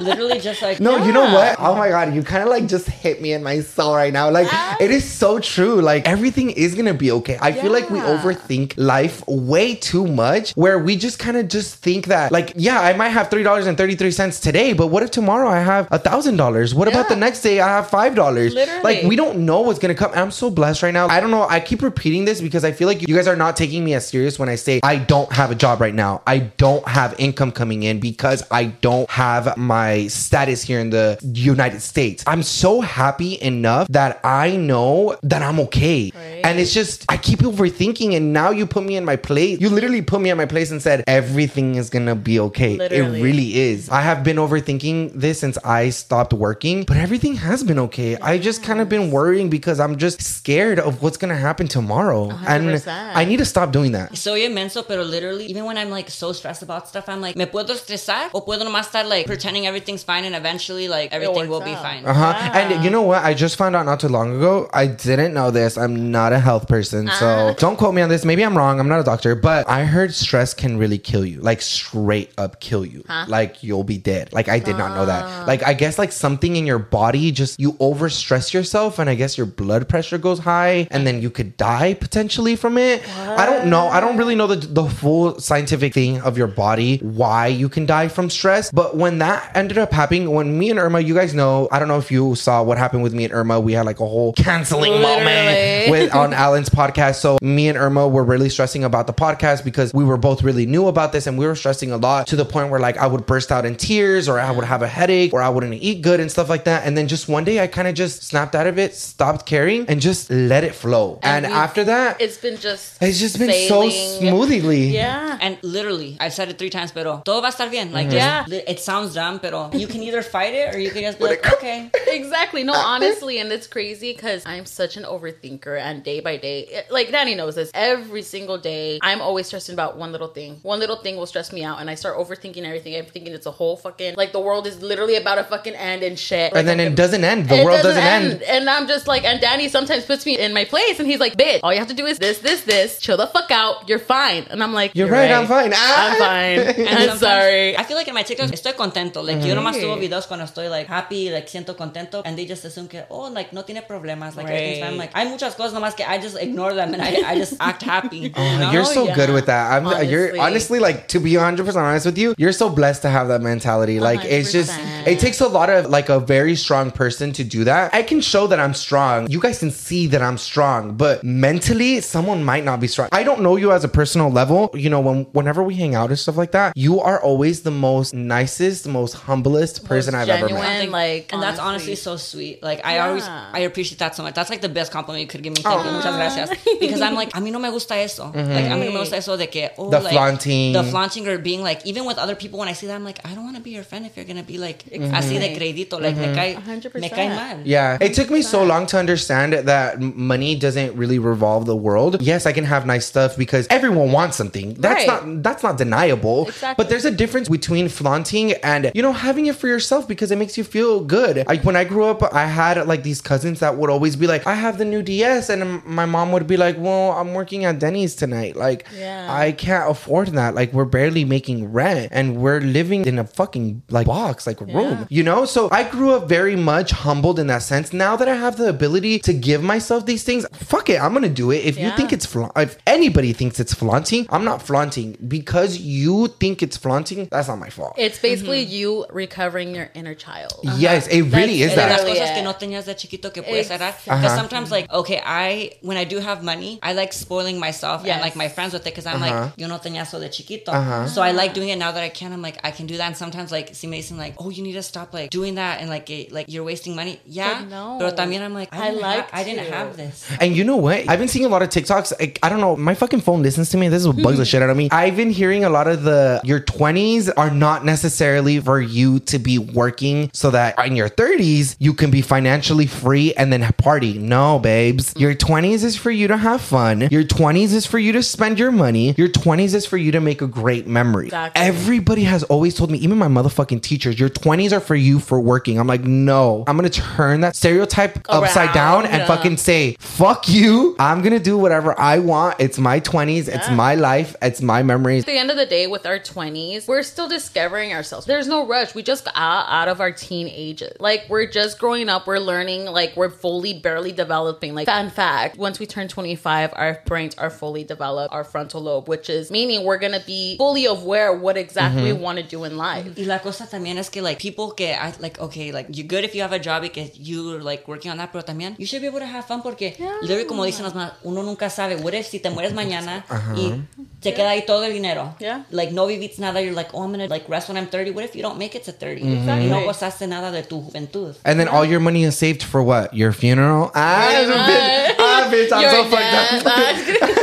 [0.00, 1.56] Literally just like, No, you know what?
[1.58, 4.30] Oh my god, you kind of like just hit me in my soul right now.
[4.30, 4.48] Like
[4.80, 5.80] it is so true.
[5.80, 7.38] Like everything is gonna be okay.
[7.40, 11.48] I feel like we overthink life life way too much where we just kind of
[11.48, 15.60] just think that, like, yeah, I might have $3.33 today, but what if tomorrow I
[15.60, 16.74] have a $1,000?
[16.74, 18.16] What about the next day I have $5?
[18.16, 18.82] Literally.
[18.82, 20.10] Like, we don't know what's to come.
[20.14, 21.06] I'm so blessed right now.
[21.08, 21.46] I don't know.
[21.48, 24.08] I keep repeating this because I feel like you guys are not taking me as
[24.08, 26.22] serious when I say I don't have a job right now.
[26.26, 31.18] I don't have income coming in because I don't have my status here in the
[31.22, 32.24] United States.
[32.26, 36.10] I'm so happy enough that I know that I'm okay.
[36.14, 36.40] Right.
[36.44, 39.60] And it's just, I keep overthinking, and now you put me in my place.
[39.60, 42.76] You literally put me in my place and said, everything is gonna be okay.
[42.76, 43.20] Literally.
[43.20, 43.88] It really is.
[43.88, 48.16] I have been overthinking this since I stopped working, but everything has been okay.
[48.16, 52.30] I just kind of been worrying because I'm just scared of what's gonna happen tomorrow.
[52.46, 53.12] And 100%.
[53.14, 54.16] I need to stop doing that.
[54.16, 57.46] Soy inmenso, pero literally, even when I'm like so stressed about stuff, I'm like, me
[57.46, 61.48] puedo estresar o puedo nomás estar like pretending everything's fine and eventually like everything works
[61.48, 62.04] will be fine.
[62.04, 62.50] Uh huh.
[62.54, 63.24] And you know what?
[63.24, 64.68] I just found out not too long ago.
[64.72, 65.76] I didn't know this.
[65.76, 68.24] I'm not a health person, so don't quote me on this.
[68.24, 68.80] Maybe I'm wrong.
[68.80, 72.60] I'm not a doctor, but I heard stress can really kill you, like straight up
[72.60, 73.04] kill you.
[73.28, 74.32] Like you'll be dead.
[74.32, 75.24] Like I did not know that.
[75.24, 75.44] Ah.
[75.46, 79.36] Like I guess like something in your body just you overstress yourself, and I guess
[79.36, 83.06] your blood pressure goes high, and then you could die potentially from it.
[83.16, 83.88] I don't know.
[83.88, 87.86] I don't really know the the full scientific thing of your body why you can
[87.86, 91.34] die from stress, but when that ended up happening, when me and Irma, you guys
[91.34, 93.60] know, I don't know if you saw what happened with me and Irma.
[93.60, 97.16] We had like a whole canceling moment with on Alan's podcast.
[97.16, 100.66] So me and Irma were really stressing about the podcast because we were both really
[100.66, 103.06] new about this and we were stressing a lot to the point where like I
[103.06, 106.02] would burst out in tears or I would have a headache or I wouldn't eat
[106.02, 106.86] good and stuff like that.
[106.86, 109.86] And then just one day I kind of just snapped out of it, stopped caring,
[109.88, 111.18] and just let it flow.
[111.22, 113.00] And, we've- after that, It's been just.
[113.02, 114.88] it's just been so smoothly.
[114.88, 115.38] Yeah.
[115.40, 117.92] And literally, I've said it three times, pero todo va a estar bien.
[117.92, 118.16] Like, mm-hmm.
[118.16, 118.40] Yeah.
[118.40, 121.18] just, li- it sounds dumb, pero you can either fight it or you can just
[121.18, 121.90] be like, okay.
[122.08, 122.64] Exactly.
[122.64, 126.90] No, honestly, and it's crazy because I'm such an overthinker, and day by day, it-
[126.90, 130.50] like Danny knows this, every single day, I'm always stressing about one little thing.
[130.62, 132.92] One little thing will stress me out, and I start overthinking everything.
[132.96, 136.02] I'm thinking it's a whole fucking like the world is literally about to fucking end
[136.02, 136.52] and shit.
[136.52, 137.48] Like, And then I'm- it doesn't end.
[137.48, 138.42] The world doesn't, end.
[138.54, 141.34] And I'm just like, and Danny sometimes puts me in my place, and he's like,
[141.36, 142.98] "Bitch, all you have to do is this, this, this.
[143.04, 143.88] Chill the fuck out.
[143.88, 145.72] You're fine." And I'm like, You're right, I'm fine.
[145.74, 145.94] Ah.
[146.06, 146.58] I'm fine.
[146.90, 147.76] And I'm sorry.
[147.76, 149.22] I feel like in my TikToks, estoy contento.
[149.24, 149.82] Like, yo nomás Right.
[149.84, 153.28] subo videos cuando estoy like happy, like siento contento, and they just assume que, oh,
[153.30, 154.92] like no tiene problemas, like everything's fine.
[154.92, 157.54] I'm like, hay muchas cosas nomás que I just ignore them and I, I just
[157.60, 158.18] act happy.
[158.18, 158.70] you oh, know?
[158.72, 159.14] You're so yeah.
[159.14, 159.72] good with that.
[159.72, 160.40] I'm uh, you're Honestly.
[160.40, 164.00] honestly like to be 100% honest with you, you're so blessed to have that mentality.
[164.00, 164.72] Like it's just
[165.06, 167.94] it takes a lot of like a very strong person to do that.
[167.94, 169.30] I can show that I'm strong.
[169.30, 173.08] You guys can see that I'm strong, but mentally someone might not be strong.
[173.12, 174.70] I don't know you as a personal level.
[174.74, 177.70] You know, when whenever we hang out and stuff like that, you are always the
[177.70, 180.62] most nicest, most humblest person I've ever met.
[180.62, 181.96] genuine, like, and that's honestly honestly.
[181.96, 182.62] so sweet.
[182.62, 184.34] Like I always, I appreciate that so much.
[184.34, 185.62] That's like the best compliment you could give me.
[185.62, 186.50] Thank you, muchas gracias.
[186.80, 188.26] Because I'm like, a mí no me gusta eso.
[188.26, 188.45] Like mm-hmm.
[188.46, 189.90] A mí no me gusta eso de que oh, Mm-hmm.
[189.90, 190.72] The like, flaunting.
[190.72, 193.20] the flaunting or being like, even with other people when I see that, I'm like,
[193.24, 196.00] I don't want to be your friend if you're gonna be like así de credito.
[196.00, 197.00] Like me cae, 100%.
[197.00, 197.60] me cae mal.
[197.64, 202.20] Yeah, it took me so long to understand that money doesn't really revolve the world.
[202.22, 204.74] Yes, I can have nice stuff because everyone wants something.
[204.74, 205.26] That's Right.
[205.26, 206.48] not that's not deniable.
[206.48, 206.74] Exactly.
[206.82, 210.36] But there's a difference between flaunting and you know having it for yourself because it
[210.36, 211.44] makes you feel good.
[211.46, 214.46] Like when I grew up, I had like these cousins that would always be like,
[214.46, 217.78] "I have the new DS," and my mom would be like, "Well, I'm working at
[217.78, 218.56] Denny's tonight.
[218.56, 219.26] Like, Yeah.
[219.30, 220.54] I can't afford that.
[220.54, 224.64] Like, we're barely making rent and we're living in a fucking like box, like a
[224.66, 225.44] room, you know?
[225.44, 227.92] So I grew up very much humbled in that sense.
[227.92, 231.28] Now that I have the ability to give myself these things, fuck it, I'm gonna
[231.28, 231.64] do it.
[231.64, 236.28] If you think it's fla- if anybody thinks it's flaunting, I'm not flaunting because you
[236.40, 237.28] think it's flaunting.
[237.30, 237.94] That's not my fault.
[237.96, 240.52] It's basically you recovering your inner child.
[240.78, 242.06] yes, it really is That's- De las that.
[242.06, 242.34] Literally, cosas yeah.
[242.36, 244.36] que no tenías de chiquito que puedes Because Uh-huh.
[244.36, 248.22] sometimes, like, okay, I, when I do have money, I like spoiling myself and Yes.
[248.22, 249.42] like my friends with it because I'm Uh-huh.
[249.46, 250.72] like, yo no tenía eso de chiquito.
[251.08, 252.32] So I like doing it now that I can.
[252.32, 253.06] I'm like, I can do that.
[253.06, 255.88] And sometimes, like, see Mason, like, oh, you need to stop, like, doing that and
[255.88, 257.20] like, it, like, you're wasting money.
[257.26, 257.60] Yeah.
[257.62, 257.96] But no.
[257.98, 260.26] Pero también I'm like, I, I like ha- I didn't have this.
[260.40, 261.08] And you know what?
[261.08, 262.12] I've been seeing a lot of TikToks.
[262.20, 262.76] Like, I don't know.
[262.76, 263.88] My fucking phone listens to me.
[263.88, 264.88] This is what bugs the shit out of me.
[264.92, 269.38] I've been hearing a lot of the your 20s are not necessarily for you to
[269.38, 274.18] be working so that in your 30s you can be financially free and then party.
[274.18, 275.12] No, babes.
[275.16, 277.08] Your 20s is for you to have fun.
[277.10, 279.14] Your 20s is for you to spend your money.
[279.16, 281.26] Your 20s is for you to make a great memory.
[281.26, 281.62] Exactly.
[281.62, 285.40] Everybody has always told me, even my motherfucking teachers, your 20s are for you for
[285.40, 285.78] working.
[285.78, 286.64] I'm like, no.
[286.66, 289.26] I'm gonna turn that stereotype upside down and yeah.
[289.26, 290.96] fucking say, fuck you.
[290.98, 292.56] I'm gonna do whatever I want.
[292.60, 293.48] It's my 20s.
[293.48, 294.36] It's my life.
[294.42, 295.24] It's my memories.
[295.24, 298.26] At the end of the day, with our 20s, we're still discovering ourselves.
[298.26, 298.94] There's no rush.
[298.94, 300.96] We just got out of our teen ages.
[301.00, 302.26] Like, we're just growing up.
[302.26, 302.86] We're learning.
[302.86, 304.74] Like, we're fully, barely developing.
[304.74, 307.95] Like, fun fact once we turn 25, our brains are fully developed.
[307.96, 312.02] Develop our frontal lobe, which is meaning we're gonna be fully aware of what exactly
[312.02, 313.06] we want to do in life.
[313.16, 316.24] Y la cosa también es que like people que I, like okay like you're good
[316.24, 318.86] if you have a job y que you like working on that pero también you
[318.86, 321.96] should be able to have fun porque literally como dicen las mamás uno nunca sabe
[321.96, 323.24] what if si te mueres mañana
[323.56, 323.72] y
[324.20, 325.64] te queda ahí todo el dinero Yeah.
[325.70, 328.24] like no viviste nada you're like oh I'm gonna like rest when I'm 30 what
[328.24, 329.66] if you don't make it to 30 Exactly.
[329.66, 332.82] y no gozaste nada de tu juventud And then all your money is saved for
[332.82, 333.14] what?
[333.14, 333.90] Your funeral?
[333.94, 337.30] Ah, bitch, ah, bitch I'm Your so fucked up.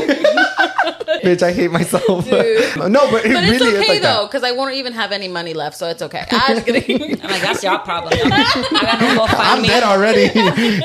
[1.24, 2.26] bitch, I hate myself.
[2.28, 5.12] no, but it But really it's is okay like though, because I won't even have
[5.12, 6.26] any money left, so it's okay.
[6.32, 7.20] I'm just kidding.
[7.24, 8.26] I'm like that's your problem yo.
[8.26, 9.68] hagan I'm GoFundMe.
[9.68, 10.30] dead already.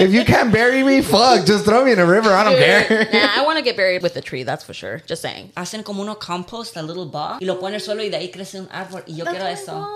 [0.05, 2.31] if you can't bury me, fuck, just throw me in a river.
[2.31, 3.09] I don't care.
[3.13, 4.43] nah, I want to get buried with a tree.
[4.45, 4.99] That's for sure.
[5.07, 5.51] Just saying.
[5.57, 8.31] hacen como uno compost a little bog y lo pone al suelo y de ahí
[8.33, 9.87] crece un árbol y yo quiero eso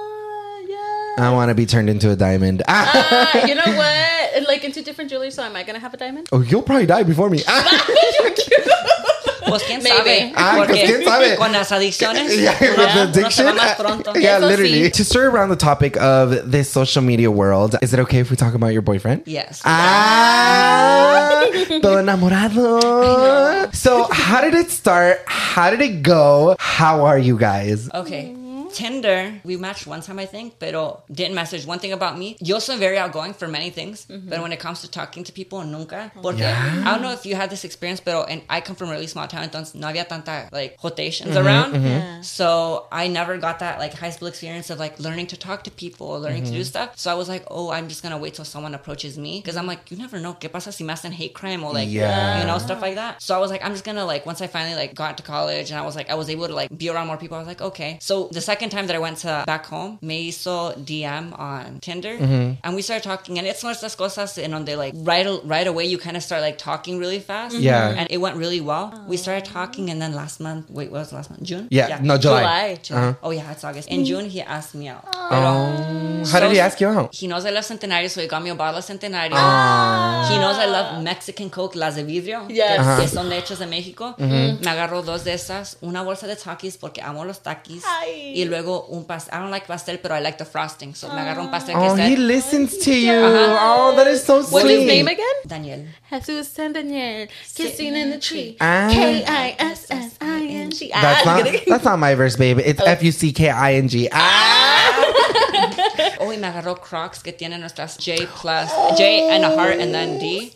[1.18, 2.62] I want to be turned into a diamond.
[2.66, 3.30] Ah.
[3.34, 4.48] Ah, you know what?
[4.48, 5.30] Like into different jewelry.
[5.30, 6.28] So am I gonna have a diamond?
[6.32, 7.42] Oh, you'll probably die before me.
[7.46, 9.08] Ah.
[9.46, 9.96] Pues quién Maybe.
[9.96, 10.32] sabe.
[10.36, 11.36] Ah, pues, Porque quién sabe.
[11.36, 13.46] con las adicciones, Yeah, with the uno addiction.
[13.46, 14.12] va más pronto.
[14.14, 14.84] Yeah, Eso literally.
[14.84, 14.90] sí.
[14.92, 18.36] To stir around the topic of this social media world, is it okay if we
[18.36, 19.22] talk about your boyfriend?
[19.26, 19.60] Yes.
[19.64, 21.42] Ah,
[21.82, 23.72] todo enamorado.
[23.74, 25.20] So, how did it start?
[25.26, 26.56] How did it go?
[26.58, 27.88] How are you guys?
[27.94, 28.34] Okay.
[28.72, 31.66] Tinder, we matched one time, I think, pero didn't message.
[31.66, 34.28] One thing about me, yo soy very outgoing for many things, mm-hmm.
[34.28, 36.10] but when it comes to talking to people, nunca.
[36.22, 36.82] Porque Yeah.
[36.86, 39.06] I don't know if you had this experience, pero and I come from a really
[39.06, 41.74] small town, entonces no había tanta like rotations mm-hmm, around.
[41.74, 42.22] Mm-hmm.
[42.22, 45.70] So I never got that like high school experience of like learning to talk to
[45.70, 46.98] people, learning to do stuff.
[46.98, 49.66] So I was like, oh, I'm just gonna wait till someone approaches me because I'm
[49.66, 52.40] like, you never know, ¿qué pasa si me hacen hate crime or like, Yeah.
[52.40, 53.20] you know, stuff like that.
[53.22, 55.70] So I was like, I'm just gonna like once I finally like got to college
[55.70, 57.36] and I was like, I was able to like be around more people.
[57.36, 57.98] I was like, okay.
[58.00, 62.16] So the second time that I went to back home, me hizo DM on Tinder
[62.62, 65.66] and we started talking and it's one of estas cosas in donde like right right
[65.66, 67.56] away you kind of start like talking really fast.
[67.56, 67.94] Yeah.
[67.96, 68.92] And it went really well.
[69.08, 71.42] We started talking and then last month, wait, what was last month?
[71.42, 71.68] June?
[71.70, 72.40] Yeah, no, July.
[72.42, 72.78] July.
[72.82, 73.00] July.
[73.02, 73.14] Uh-huh.
[73.22, 73.88] Oh yeah, it's August.
[73.88, 75.04] In June he asked me out.
[75.14, 77.14] Oh, how did he ask you out?
[77.14, 79.32] He knows I love Centenario, so he got me a bottle of Centenario.
[79.34, 80.28] Ah.
[80.30, 82.46] He knows I love Mexican Coke, las de vidrio.
[82.48, 82.56] Yes.
[82.58, 83.00] que- Ajá.
[83.00, 84.14] Que son hechas de México.
[84.18, 87.82] Me agarró dos de esas, una bolsa de takis porque amo los takis.
[87.86, 88.32] Ay.
[88.40, 89.34] Y luego un pastel.
[89.34, 90.94] I don't like pastel, pero I like the frosting.
[90.94, 93.12] So me agarró un pastel que Oh, he listens to you.
[93.14, 94.52] Oh, that is so sweet.
[94.52, 95.36] What's his name again?
[95.46, 95.86] Daniel.
[96.10, 98.56] Jesus San Daniel, kissing in the tree.
[98.60, 98.88] Ah.
[98.92, 100.90] K I S S I N G.
[100.92, 102.62] That's Ah, not that's not my verse, baby.
[102.62, 104.08] It's F U C K I N G.
[104.12, 104.68] Ah.
[106.20, 109.92] Oh, y me agarró Crocs que tienen nuestras J plus, J and a heart and
[109.92, 110.52] then D.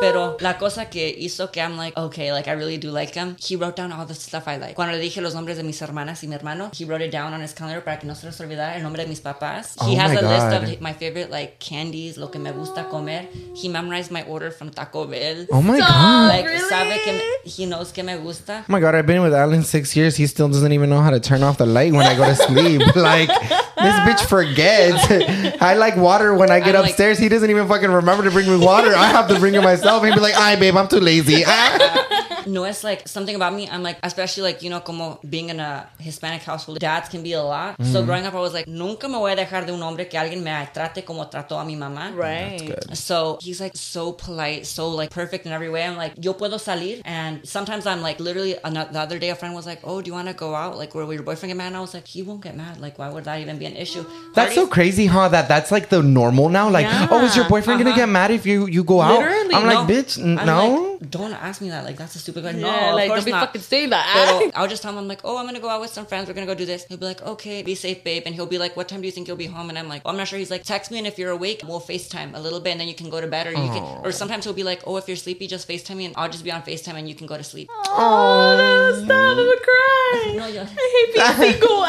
[0.00, 3.36] Pero la cosa que hizo que I'm like, okay, like I really do like him.
[3.38, 4.74] He wrote down all the stuff I like.
[4.74, 7.32] Cuando le dije los nombres de mis hermanas y mi hermano, he wrote it down
[7.34, 9.74] on his calendar para que no se les olvidara el nombre de mis papás.
[9.80, 10.30] Oh he has a God.
[10.30, 13.28] list of my favorite like candies, lo que me gusta comer.
[13.54, 15.46] He memorized my order from Taco Bell.
[15.50, 15.88] Oh my Stop.
[15.88, 16.28] god.
[16.28, 16.68] like really?
[16.68, 18.64] sabe que me, he knows que me gusta.
[18.68, 20.16] Oh my god, I've been with Alan six years.
[20.16, 22.36] He still doesn't even know how to turn off the light when I go to
[22.36, 22.80] sleep.
[22.96, 25.06] like this bitch forgets.
[25.62, 27.18] I like water when I get I'm like- upstairs.
[27.18, 28.94] he doesn't even fucking remember to bring me water.
[28.94, 29.87] I have to bring it myself.
[30.04, 32.04] He'd be like, "Ay, babe, I'm too lazy." Ah.
[32.48, 33.68] No, it's like something about me.
[33.68, 37.32] I'm like, especially like, you know, como being in a Hispanic household, dads can be
[37.34, 37.76] a lot.
[37.84, 40.18] So growing up, I was like, nunca me voy a dejar de un hombre que
[40.18, 42.12] alguien me trate como trató a mi mamá.
[42.16, 42.74] Right.
[42.96, 45.84] So he's like so polite, so like perfect in every way.
[45.84, 47.02] I'm like, yo puedo salir.
[47.04, 50.08] And sometimes I'm like, literally, ano- the other day, a friend was like, oh, do
[50.08, 50.76] you want to go out?
[50.78, 51.68] Like, where will your boyfriend get mad?
[51.68, 52.80] And I was like, he won't get mad.
[52.80, 54.04] Like, why would that even be an issue?
[54.34, 55.28] That's so crazy, huh?
[55.28, 56.68] That that's like the normal now.
[56.70, 57.08] Like, Yeah.
[57.10, 57.98] oh, is your boyfriend gonna Uh-huh.
[58.06, 59.18] get mad if you you go out?
[59.20, 59.94] Literally, I'm like, No.
[59.94, 60.96] bitch, n- I'm no.
[61.00, 61.84] like, don't ask me that.
[61.84, 62.60] Like, that's a stupid question.
[62.60, 63.46] Yeah, no, of like course don't be not.
[63.46, 64.06] fucking saying that.
[64.14, 66.28] Pero I'll just tell him, I'm like, oh, I'm gonna go out with some friends.
[66.28, 66.84] We're gonna go do this.
[66.84, 68.22] He'll be like, okay, be safe, babe.
[68.26, 69.68] And he'll be like, what time do you think you'll be home?
[69.70, 70.38] And I'm like, oh, I'm not sure.
[70.38, 72.88] He's like, text me, and if you're awake, we'll FaceTime a little bit, and then
[72.88, 73.82] you can go to bed, or you can.
[74.04, 76.44] Or sometimes he'll be like, oh, if you're sleepy, just FaceTime me, and I'll just
[76.44, 77.68] be on FaceTime, and you can go to sleep.
[77.70, 79.10] oh, no, stop!
[79.10, 80.34] I'm gonna cry.
[80.36, 81.86] No, yo- I hate being single.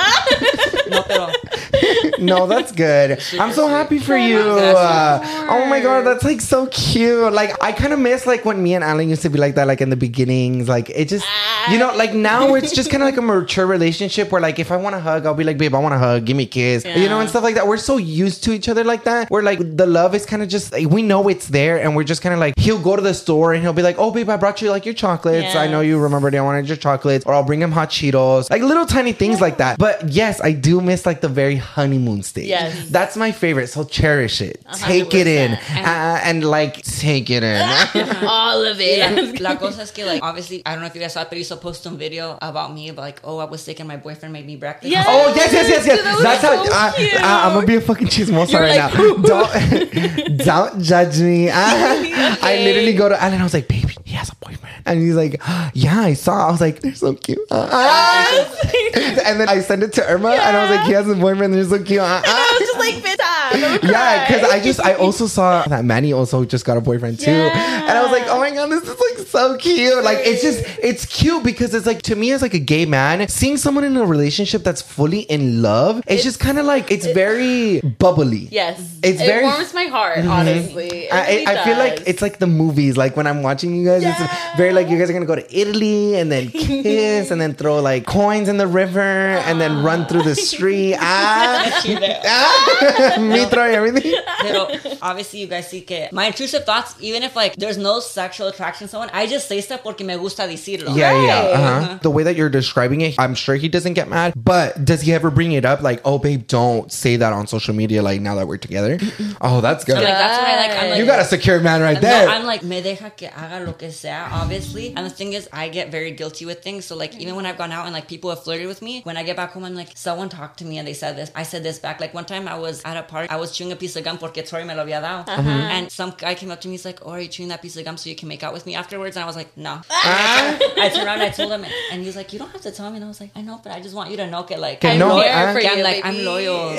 [0.89, 1.27] No, pero
[2.19, 3.11] no, that's good.
[3.39, 3.69] I'm so sweet.
[3.71, 4.39] happy for you.
[4.39, 5.19] Uh,
[5.49, 7.31] oh my god, that's like so cute.
[7.33, 9.67] Like I kind of miss like when me and Alan used to be like that,
[9.67, 10.67] like in the beginnings.
[10.67, 11.25] Like it just,
[11.69, 14.71] you know, like now it's just kind of like a mature relationship where like if
[14.71, 16.47] I want to hug, I'll be like, babe, I want to hug, give me a
[16.47, 17.67] kiss, you know, and stuff like that.
[17.67, 19.29] We're so used to each other like that.
[19.29, 22.03] Where like the love is kind of just like, we know it's there, and we're
[22.03, 24.29] just kind of like he'll go to the store and he'll be like, oh babe,
[24.29, 25.55] I brought you like your chocolates.
[25.55, 25.89] I know Yes.
[25.89, 29.13] you remembered I wanted your chocolates, or I'll bring him hot Cheetos, like little tiny
[29.13, 29.77] things like that.
[29.77, 32.47] But yes, I do miss like the very honeymoon stage.
[32.47, 32.89] Yes.
[32.89, 33.67] That's my favorite.
[33.67, 34.63] So cherish it.
[34.75, 35.51] Take it in.
[35.51, 35.83] 100%.
[35.83, 37.61] Uh, and like take it in.
[38.27, 39.39] All of it.
[39.39, 41.37] La cosa es que, like, obviously, I don't know if you guys saw it, but
[41.37, 43.97] you still posted a video about me, but like, oh, I was sick and my
[43.97, 44.91] boyfriend made me breakfast.
[44.91, 45.05] Yeah.
[45.07, 46.03] Oh yes, yes, yes, yes.
[46.03, 47.15] That was That's how so I, cute.
[47.15, 49.15] I, am gonna be a fucking chismosa You're right like, now.
[50.35, 51.49] don't don't judge me.
[51.49, 53.39] I, I literally go to Alan.
[53.39, 54.78] I was like, baby, he has a boyfriend.
[54.89, 55.39] And he's like,
[55.73, 56.47] yeah, I saw.
[56.47, 57.39] I was like, they're so cute.
[57.51, 58.55] Uh-uh.
[59.25, 61.53] and then I sent it to Irma, and I was like, he has a boyfriend.
[61.53, 61.99] They're so cute.
[62.03, 62.59] Uh-uh.
[62.81, 64.49] I was just like, I'm Yeah, because.
[64.51, 67.87] I just I also saw that Manny also just got a boyfriend too, Yeah.
[67.89, 70.03] and I was like, oh my god, this is like so cute.
[70.03, 73.27] Like it's just it's cute because it's like to me as like a gay man,
[73.27, 77.05] seeing someone in a relationship that's fully in love, it's, just kind of like it's
[77.07, 78.47] very bubbly.
[78.51, 79.55] yes, It's it very- Mm-hmm.
[79.55, 80.19] warms my heart.
[80.25, 82.97] Honestly, It I, really I feel like it's like the movies.
[82.97, 85.47] Like when I'm watching you guys, it's very like you guys are gonna go to
[85.57, 88.99] Italy and then kiss and then throw like coins in the river
[89.47, 90.95] and then run through the street.
[90.99, 91.81] Ah,
[92.25, 92.68] ah
[93.19, 94.13] me throwing everything.
[94.41, 94.67] Pero
[95.01, 98.87] obviously you guys see que my intrusive thoughts, even if like there's no sexual attraction
[98.87, 100.95] to someone, I just say stuff porque me gusta decirlo.
[100.95, 101.45] Yeah, yeah.
[101.45, 101.53] Right.
[101.53, 101.99] Uh-huh.
[102.01, 104.33] The way that you're describing it, I'm sure he doesn't get mad.
[104.35, 105.81] But does he ever bring it up?
[105.81, 108.01] Like, oh, babe, don't say that on social media.
[108.01, 108.97] Like now that we're together.
[109.41, 109.95] Oh, that's good.
[109.95, 112.29] So, like that's why like I'm like you got a secure man right No, there.
[112.29, 114.93] I'm like, me deja que haga lo que sea, obviously.
[114.95, 116.85] And the thing is, I get very guilty with things.
[116.85, 119.17] So, like, even when I've gone out and, like, people have flirted with me, when
[119.17, 121.31] I get back home, I'm like, someone talked to me and they said this.
[121.35, 121.99] I said this back.
[121.99, 124.17] Like, one time I was at a party, I was chewing a piece of gum
[124.17, 125.27] porque Tori me lo había dado.
[125.29, 127.75] And some guy came up to me, he's like, oh, are you chewing that piece
[127.77, 129.15] of gum so you can make out with me afterwards?
[129.17, 129.81] And I was like, no.
[129.89, 132.71] I turned around and I told him, and he was like, you don't have to
[132.71, 132.97] tell me.
[132.97, 134.83] And I was like, I know, but I just want you to know que, like,
[134.85, 135.53] I'm no, here ah.
[135.53, 136.19] for que I'm you, like, baby.
[136.19, 136.75] I'm loyal.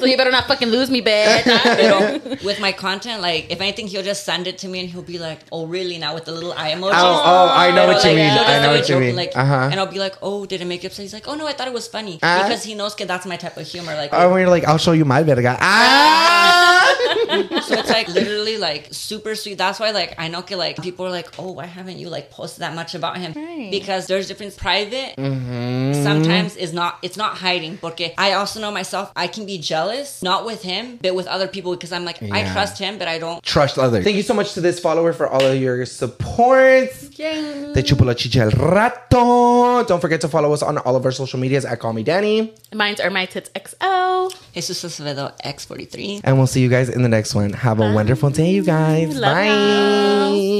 [0.00, 1.44] so you better not fucking lose me, bitch.
[1.44, 5.02] Pero with my content, like if anything, he'll just send it to me and he'll
[5.02, 6.92] be like, "Oh, really?" Now with the little eye emoji.
[6.94, 8.30] Oh, oh, I know Pero, what you like, mean.
[8.30, 9.16] I know what you joking, mean.
[9.16, 9.68] Like, Uh-huh.
[9.70, 11.52] and I'll be like, "Oh, did it make you upset?" He's like, "Oh no, I
[11.52, 12.42] thought it was funny Ah.
[12.44, 14.78] because he knows that that's my type of humor." Like, Oh, when you're like, I'll
[14.78, 15.56] show you my verga.
[15.60, 16.96] Ah!
[17.66, 19.56] so it's like literally like super sweet.
[19.58, 22.62] That's why like I know like people are like, "Oh, why haven't you like posted
[22.62, 23.70] that much about him?" Right.
[23.70, 24.56] Because there's difference.
[24.56, 26.02] Private Mm-hmm.
[26.02, 26.98] sometimes is not.
[27.02, 27.78] It's not hiding.
[27.78, 29.12] Porque I also know myself.
[29.14, 32.50] I can be jealous, not with him, but with other people because I'm like I
[32.52, 33.42] trust him, but I don't.
[33.44, 34.02] Trust others.
[34.04, 37.08] Thank you so much to this follower for all of your supports.
[37.10, 39.86] Te chupo la chicha el rato.
[39.86, 42.52] Don't forget to follow us on all of our social medias at Call Me Danny.
[42.74, 44.09] Mine's are my tits XO.
[44.54, 46.20] Jesus Acevedo X43.
[46.24, 47.52] And we'll see you guys in the next one.
[47.52, 49.16] Have a wonderful day, you guys.
[49.16, 50.50] Love Bye.